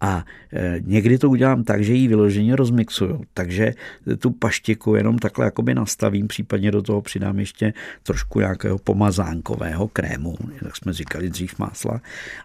A 0.00 0.24
e, 0.52 0.80
někdy 0.84 1.18
to 1.18 1.30
udělám 1.30 1.64
tak, 1.64 1.84
že 1.84 1.94
ji 1.94 2.08
vyloženě 2.08 2.56
rozmixuju, 2.56 3.24
takže 3.34 3.74
tu 4.18 4.30
paštiku 4.30 4.94
jenom 4.94 5.18
takhle 5.18 5.44
jakoby 5.44 5.74
nastavím, 5.74 6.28
případně 6.28 6.70
do 6.70 6.82
toho 6.82 7.02
přidám 7.02 7.38
ještě 7.38 7.72
trošku 8.02 8.40
nějakého 8.40 8.78
pomazánkového 8.78 9.88
krému, 9.88 10.36
jak 10.62 10.76
jsme 10.76 10.92
říkali 10.92 11.30
dřív 11.30 11.58
másla. 11.58 12.00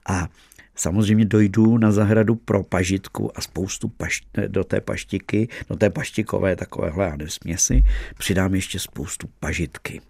A 0.09 0.27
Samozřejmě 0.75 1.25
dojdu 1.25 1.77
na 1.77 1.91
zahradu 1.91 2.35
pro 2.35 2.63
pažitku 2.63 3.37
a 3.37 3.41
spoustu 3.41 3.87
paš, 3.87 4.21
do 4.47 4.63
té 4.63 4.81
paštiky, 4.81 5.47
do 5.69 5.75
té 5.75 5.89
paštikové 5.89 6.55
takovéhle 6.55 7.05
já 7.05 7.27
směsi, 7.27 7.83
přidám 8.17 8.55
ještě 8.55 8.79
spoustu 8.79 9.27
pažitky. 9.39 10.01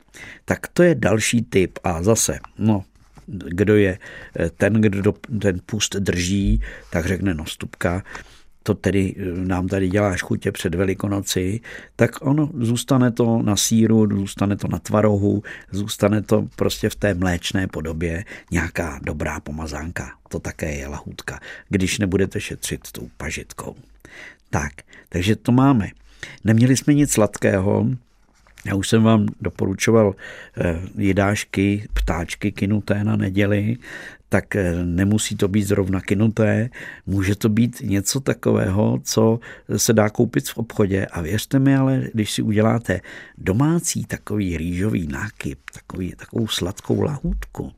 Tak 0.45 0.67
to 0.67 0.83
je 0.83 0.95
další 0.95 1.41
typ 1.41 1.79
a 1.83 2.03
zase, 2.03 2.39
no, 2.57 2.83
kdo 3.27 3.75
je 3.75 3.99
eh, 4.39 4.49
ten, 4.49 4.73
kdo 4.73 5.11
ten 5.41 5.59
pust 5.65 5.95
drží, 5.95 6.61
tak 6.89 7.05
řekne 7.05 7.33
no 7.33 7.45
stupka, 7.45 8.03
to 8.63 8.73
tedy 8.73 9.15
eh, 9.17 9.45
nám 9.45 9.67
tady 9.67 9.89
dělá 9.89 10.15
chutě 10.17 10.51
před 10.51 10.75
Velikonoci, 10.75 11.59
tak 11.95 12.11
ono 12.21 12.49
zůstane 12.59 13.11
to 13.11 13.41
na 13.41 13.55
síru, 13.55 14.07
zůstane 14.11 14.55
to 14.55 14.67
na 14.67 14.79
tvarohu, 14.79 15.43
zůstane 15.71 16.21
to 16.21 16.47
prostě 16.55 16.89
v 16.89 16.95
té 16.95 17.13
mléčné 17.13 17.67
podobě 17.67 18.25
nějaká 18.51 18.99
dobrá 19.03 19.39
pomazánka. 19.39 20.11
To 20.29 20.39
také 20.39 20.75
je 20.75 20.87
lahůdka, 20.87 21.39
když 21.69 21.99
nebudete 21.99 22.41
šetřit 22.41 22.91
tou 22.91 23.09
pažitkou. 23.17 23.75
Tak, 24.49 24.73
takže 25.09 25.35
to 25.35 25.51
máme. 25.51 25.89
Neměli 26.43 26.77
jsme 26.77 26.93
nic 26.93 27.11
sladkého, 27.11 27.87
já 28.65 28.75
už 28.75 28.89
jsem 28.89 29.03
vám 29.03 29.25
doporučoval 29.41 30.15
eh, 30.57 30.79
jedášky, 30.97 31.87
ptáčky 31.93 32.51
kinuté 32.51 33.03
na 33.03 33.15
neděli, 33.15 33.77
tak 34.33 34.55
eh, 34.55 34.85
nemusí 34.85 35.35
to 35.35 35.47
být 35.47 35.63
zrovna 35.63 36.01
kinuté, 36.01 36.69
může 37.05 37.35
to 37.35 37.49
být 37.49 37.81
něco 37.81 38.19
takového, 38.19 38.99
co 39.03 39.39
se 39.77 39.93
dá 39.93 40.09
koupit 40.09 40.49
v 40.49 40.57
obchodě. 40.57 41.05
A 41.05 41.21
věřte 41.21 41.59
mi, 41.59 41.75
ale 41.75 42.09
když 42.13 42.31
si 42.31 42.41
uděláte 42.41 43.01
domácí 43.37 44.05
takový 44.05 44.57
rýžový 44.57 45.07
nákyp, 45.07 45.59
takový, 45.73 46.13
takovou 46.17 46.47
sladkou 46.47 47.01
lahůdku, 47.01 47.71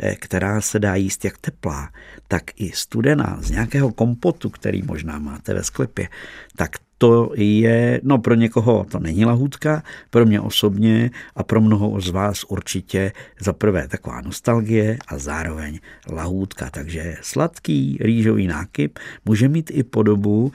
eh, 0.00 0.14
která 0.14 0.60
se 0.60 0.78
dá 0.78 0.94
jíst 0.94 1.24
jak 1.24 1.38
teplá, 1.38 1.90
tak 2.28 2.42
i 2.56 2.70
studená 2.74 3.38
z 3.40 3.50
nějakého 3.50 3.92
kompotu, 3.92 4.50
který 4.50 4.82
možná 4.82 5.18
máte 5.18 5.54
ve 5.54 5.64
sklepě, 5.64 6.08
tak 6.56 6.76
to 6.98 7.30
je, 7.34 8.00
no 8.04 8.18
pro 8.18 8.34
někoho 8.34 8.86
to 8.90 8.98
není 8.98 9.24
lahůdka, 9.24 9.82
pro 10.10 10.26
mě 10.26 10.40
osobně 10.40 11.10
a 11.36 11.42
pro 11.42 11.60
mnoho 11.60 12.00
z 12.00 12.08
vás 12.08 12.44
určitě 12.44 13.12
za 13.40 13.52
prvé 13.52 13.88
taková 13.88 14.20
nostalgie 14.20 14.98
a 15.08 15.18
zároveň 15.18 15.78
lahůdka. 16.10 16.70
Takže 16.70 17.16
sladký 17.22 17.98
rýžový 18.00 18.46
nákyp 18.46 18.98
může 19.24 19.48
mít 19.48 19.70
i 19.74 19.82
podobu, 19.82 20.52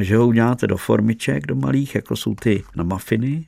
že 0.00 0.16
ho 0.16 0.26
uděláte 0.26 0.66
do 0.66 0.76
formiček, 0.76 1.46
do 1.46 1.54
malých, 1.54 1.94
jako 1.94 2.16
jsou 2.16 2.34
ty 2.34 2.62
na 2.76 2.84
mafiny, 2.84 3.44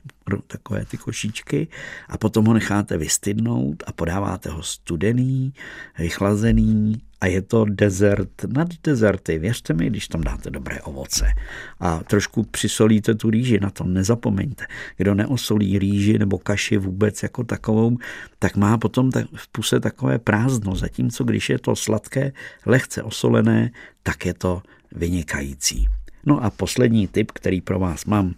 takové 0.47 0.85
ty 0.85 0.97
košíčky 0.97 1.67
a 2.09 2.17
potom 2.17 2.45
ho 2.45 2.53
necháte 2.53 2.97
vystydnout 2.97 3.83
a 3.87 3.91
podáváte 3.91 4.49
ho 4.49 4.63
studený, 4.63 5.53
vychlazený 5.99 7.01
a 7.21 7.27
je 7.27 7.41
to 7.41 7.65
dezert 7.65 8.43
nad 8.47 8.67
dezerty. 8.83 9.39
Věřte 9.39 9.73
mi, 9.73 9.87
když 9.87 10.07
tam 10.07 10.21
dáte 10.21 10.49
dobré 10.49 10.81
ovoce 10.81 11.33
a 11.79 12.03
trošku 12.03 12.43
přisolíte 12.43 13.15
tu 13.15 13.29
rýži, 13.29 13.59
na 13.59 13.69
to 13.69 13.83
nezapomeňte. 13.83 14.65
Kdo 14.97 15.15
neosolí 15.15 15.79
rýži 15.79 16.19
nebo 16.19 16.37
kaši 16.37 16.77
vůbec 16.77 17.23
jako 17.23 17.43
takovou, 17.43 17.97
tak 18.39 18.55
má 18.55 18.77
potom 18.77 19.11
v 19.35 19.47
puse 19.51 19.79
takové 19.79 20.19
prázdno, 20.19 20.75
zatímco 20.75 21.23
když 21.23 21.49
je 21.49 21.59
to 21.59 21.75
sladké, 21.75 22.31
lehce 22.65 23.03
osolené, 23.03 23.71
tak 24.03 24.25
je 24.25 24.33
to 24.33 24.61
vynikající. 24.91 25.87
No 26.25 26.43
a 26.43 26.49
poslední 26.49 27.07
tip, 27.07 27.31
který 27.31 27.61
pro 27.61 27.79
vás 27.79 28.05
mám, 28.05 28.33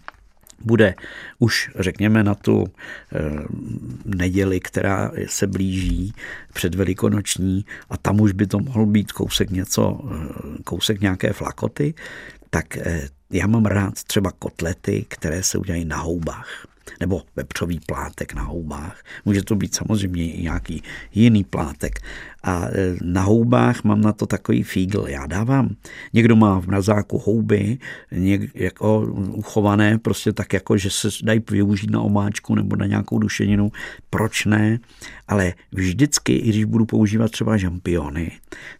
bude 0.64 0.94
už, 1.38 1.70
řekněme, 1.78 2.22
na 2.22 2.34
tu 2.34 2.64
e, 2.64 2.72
neděli, 4.04 4.60
která 4.60 5.12
se 5.26 5.46
blíží 5.46 6.14
před 6.52 6.74
velikonoční 6.74 7.64
a 7.90 7.96
tam 7.96 8.20
už 8.20 8.32
by 8.32 8.46
to 8.46 8.58
mohl 8.58 8.86
být 8.86 9.12
kousek 9.12 9.50
něco, 9.50 10.00
e, 10.04 10.62
kousek 10.62 11.00
nějaké 11.00 11.32
flakoty, 11.32 11.94
tak 12.50 12.76
e, 12.76 13.08
já 13.30 13.46
mám 13.46 13.64
rád 13.64 13.94
třeba 14.02 14.32
kotlety, 14.38 15.04
které 15.08 15.42
se 15.42 15.58
udělají 15.58 15.84
na 15.84 15.96
houbách 15.96 16.66
nebo 17.00 17.22
vepřový 17.36 17.80
plátek 17.86 18.34
na 18.34 18.42
houbách. 18.42 19.04
Může 19.24 19.42
to 19.42 19.54
být 19.54 19.74
samozřejmě 19.74 20.32
i 20.32 20.42
nějaký 20.42 20.82
jiný 21.14 21.44
plátek. 21.44 22.00
A 22.42 22.66
e, 22.66 22.96
na 23.02 23.22
houbách 23.22 23.84
mám 23.84 24.00
na 24.00 24.12
to 24.12 24.26
takový 24.26 24.62
fígl. 24.62 25.04
Já 25.08 25.26
dávám, 25.26 25.76
někdo 26.12 26.36
má 26.36 26.60
v 26.60 26.66
mrazáku 26.66 27.18
houby, 27.18 27.78
něk, 28.12 28.50
jako 28.54 29.00
uchované, 29.30 29.98
prostě 29.98 30.32
tak 30.32 30.52
jako, 30.52 30.76
že 30.76 30.90
se 30.90 31.08
dají 31.22 31.42
využít 31.50 31.90
na 31.90 32.00
omáčku 32.00 32.54
nebo 32.54 32.76
na 32.76 32.86
nějakou 32.86 33.18
dušeninu. 33.18 33.72
Proč 34.10 34.44
ne? 34.44 34.78
Ale 35.28 35.54
vždycky, 35.72 36.32
i 36.32 36.48
když 36.48 36.64
budu 36.64 36.86
používat 36.86 37.30
třeba 37.30 37.56
žampiony, 37.56 38.32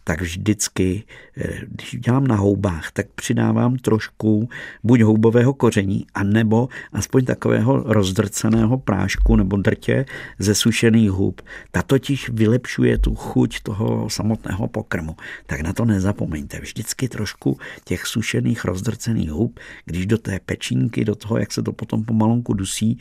tak 0.05 0.20
vždycky, 0.20 1.03
e, 1.37 1.66
když 1.68 1.96
dělám 2.01 2.27
na 2.27 2.37
houbách, 2.37 2.92
tak 2.92 3.07
přidávám 3.14 3.77
trošku 3.77 4.48
buď 4.85 5.01
houbového 5.01 5.55
koření, 5.55 6.07
anebo 6.14 6.68
aspoň 6.92 7.25
takového 7.25 7.83
rozdrceného 7.87 8.79
prášku 8.79 9.37
nebo 9.37 9.57
drtě 9.57 10.07
ze 10.38 10.55
sušených 10.55 11.11
hub. 11.11 11.40
Ta 11.70 11.83
totiž 11.83 12.29
vylepšuje 12.29 12.98
tu 12.98 13.14
chuť 13.14 13.51
toho 13.60 14.10
samotného 14.10 14.68
pokrmu. 14.68 15.16
Tak 15.46 15.60
na 15.60 15.72
to 15.72 15.84
nezapomeňte. 15.84 16.60
Vždycky 16.60 17.08
trošku 17.08 17.58
těch 17.84 18.06
sušených 18.06 18.64
rozdrcených 18.64 19.30
hub, 19.30 19.60
když 19.84 20.06
do 20.06 20.18
té 20.18 20.40
pečínky, 20.40 21.04
do 21.04 21.14
toho, 21.14 21.38
jak 21.38 21.52
se 21.52 21.62
to 21.62 21.72
potom 21.72 22.04
pomalonku 22.04 22.54
dusí, 22.54 22.98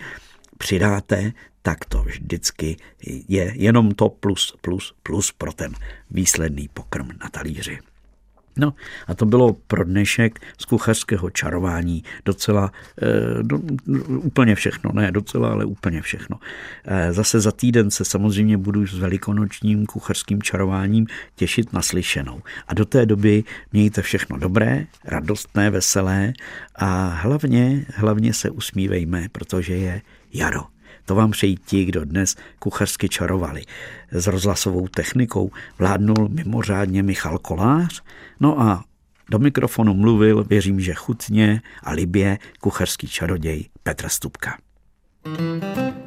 přidáte, 0.57 1.33
tak 1.61 1.85
to 1.85 2.03
vždycky 2.03 2.77
je 3.27 3.53
jenom 3.55 3.91
to 3.91 4.09
plus, 4.09 4.57
plus, 4.61 4.93
plus 5.03 5.31
pro 5.31 5.53
ten 5.53 5.73
výsledný 6.11 6.69
pokrm 6.73 7.07
na 7.23 7.29
talíři. 7.29 7.79
No 8.57 8.73
a 9.07 9.15
to 9.15 9.25
bylo 9.25 9.53
pro 9.53 9.83
dnešek 9.83 10.39
z 10.57 10.65
kuchařského 10.65 11.29
čarování 11.29 12.03
docela, 12.25 12.71
e, 13.01 13.43
do, 13.43 13.59
úplně 14.07 14.55
všechno, 14.55 14.91
ne 14.93 15.11
docela, 15.11 15.51
ale 15.51 15.65
úplně 15.65 16.01
všechno. 16.01 16.39
E, 16.85 17.13
zase 17.13 17.39
za 17.39 17.51
týden 17.51 17.91
se 17.91 18.05
samozřejmě 18.05 18.57
budu 18.57 18.87
s 18.87 18.99
velikonočním 18.99 19.85
kuchařským 19.85 20.41
čarováním 20.41 21.07
těšit 21.35 21.73
na 21.73 21.81
slyšenou. 21.81 22.41
A 22.67 22.73
do 22.73 22.85
té 22.85 23.05
doby 23.05 23.43
mějte 23.73 24.01
všechno 24.01 24.37
dobré, 24.37 24.85
radostné, 25.05 25.69
veselé 25.69 26.33
a 26.75 27.07
hlavně, 27.07 27.85
hlavně 27.95 28.33
se 28.33 28.49
usmívejme, 28.49 29.27
protože 29.31 29.73
je 29.73 30.01
jaro. 30.33 30.63
To 31.05 31.15
vám 31.15 31.31
přejí 31.31 31.57
ti, 31.65 31.85
kdo 31.85 32.05
dnes 32.05 32.35
kuchařsky 32.59 33.09
čarovali. 33.09 33.61
S 34.11 34.27
rozhlasovou 34.27 34.87
technikou 34.87 35.51
vládnul 35.79 36.29
mimořádně 36.29 37.03
Michal 37.03 37.37
Kolář, 37.37 38.01
no 38.39 38.61
a 38.61 38.83
do 39.29 39.39
mikrofonu 39.39 39.93
mluvil, 39.93 40.43
věřím, 40.43 40.79
že 40.79 40.93
chutně 40.93 41.61
a 41.83 41.91
libě 41.91 42.37
kuchařský 42.59 43.07
čaroděj 43.07 43.65
Petr 43.83 44.09
Stupka. 44.09 44.57
thank 45.23 45.95
you 45.95 46.00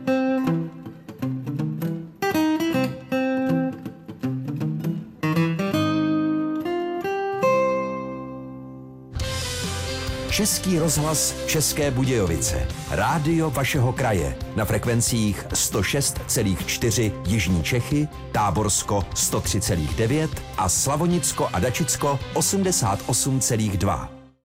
Český 10.34 10.78
rozhlas 10.78 11.34
České 11.46 11.90
Budějovice. 11.90 12.68
Rádio 12.90 13.50
vašeho 13.50 13.92
kraje 13.92 14.36
na 14.56 14.64
frekvencích 14.64 15.46
106,4 15.48 17.12
Jižní 17.26 17.62
Čechy, 17.62 18.08
Táborsko 18.32 19.06
103,9 19.14 20.28
a 20.58 20.68
Slavonicko 20.68 21.48
a 21.52 21.60
Dačicko 21.60 22.18
88,2. 22.34 24.13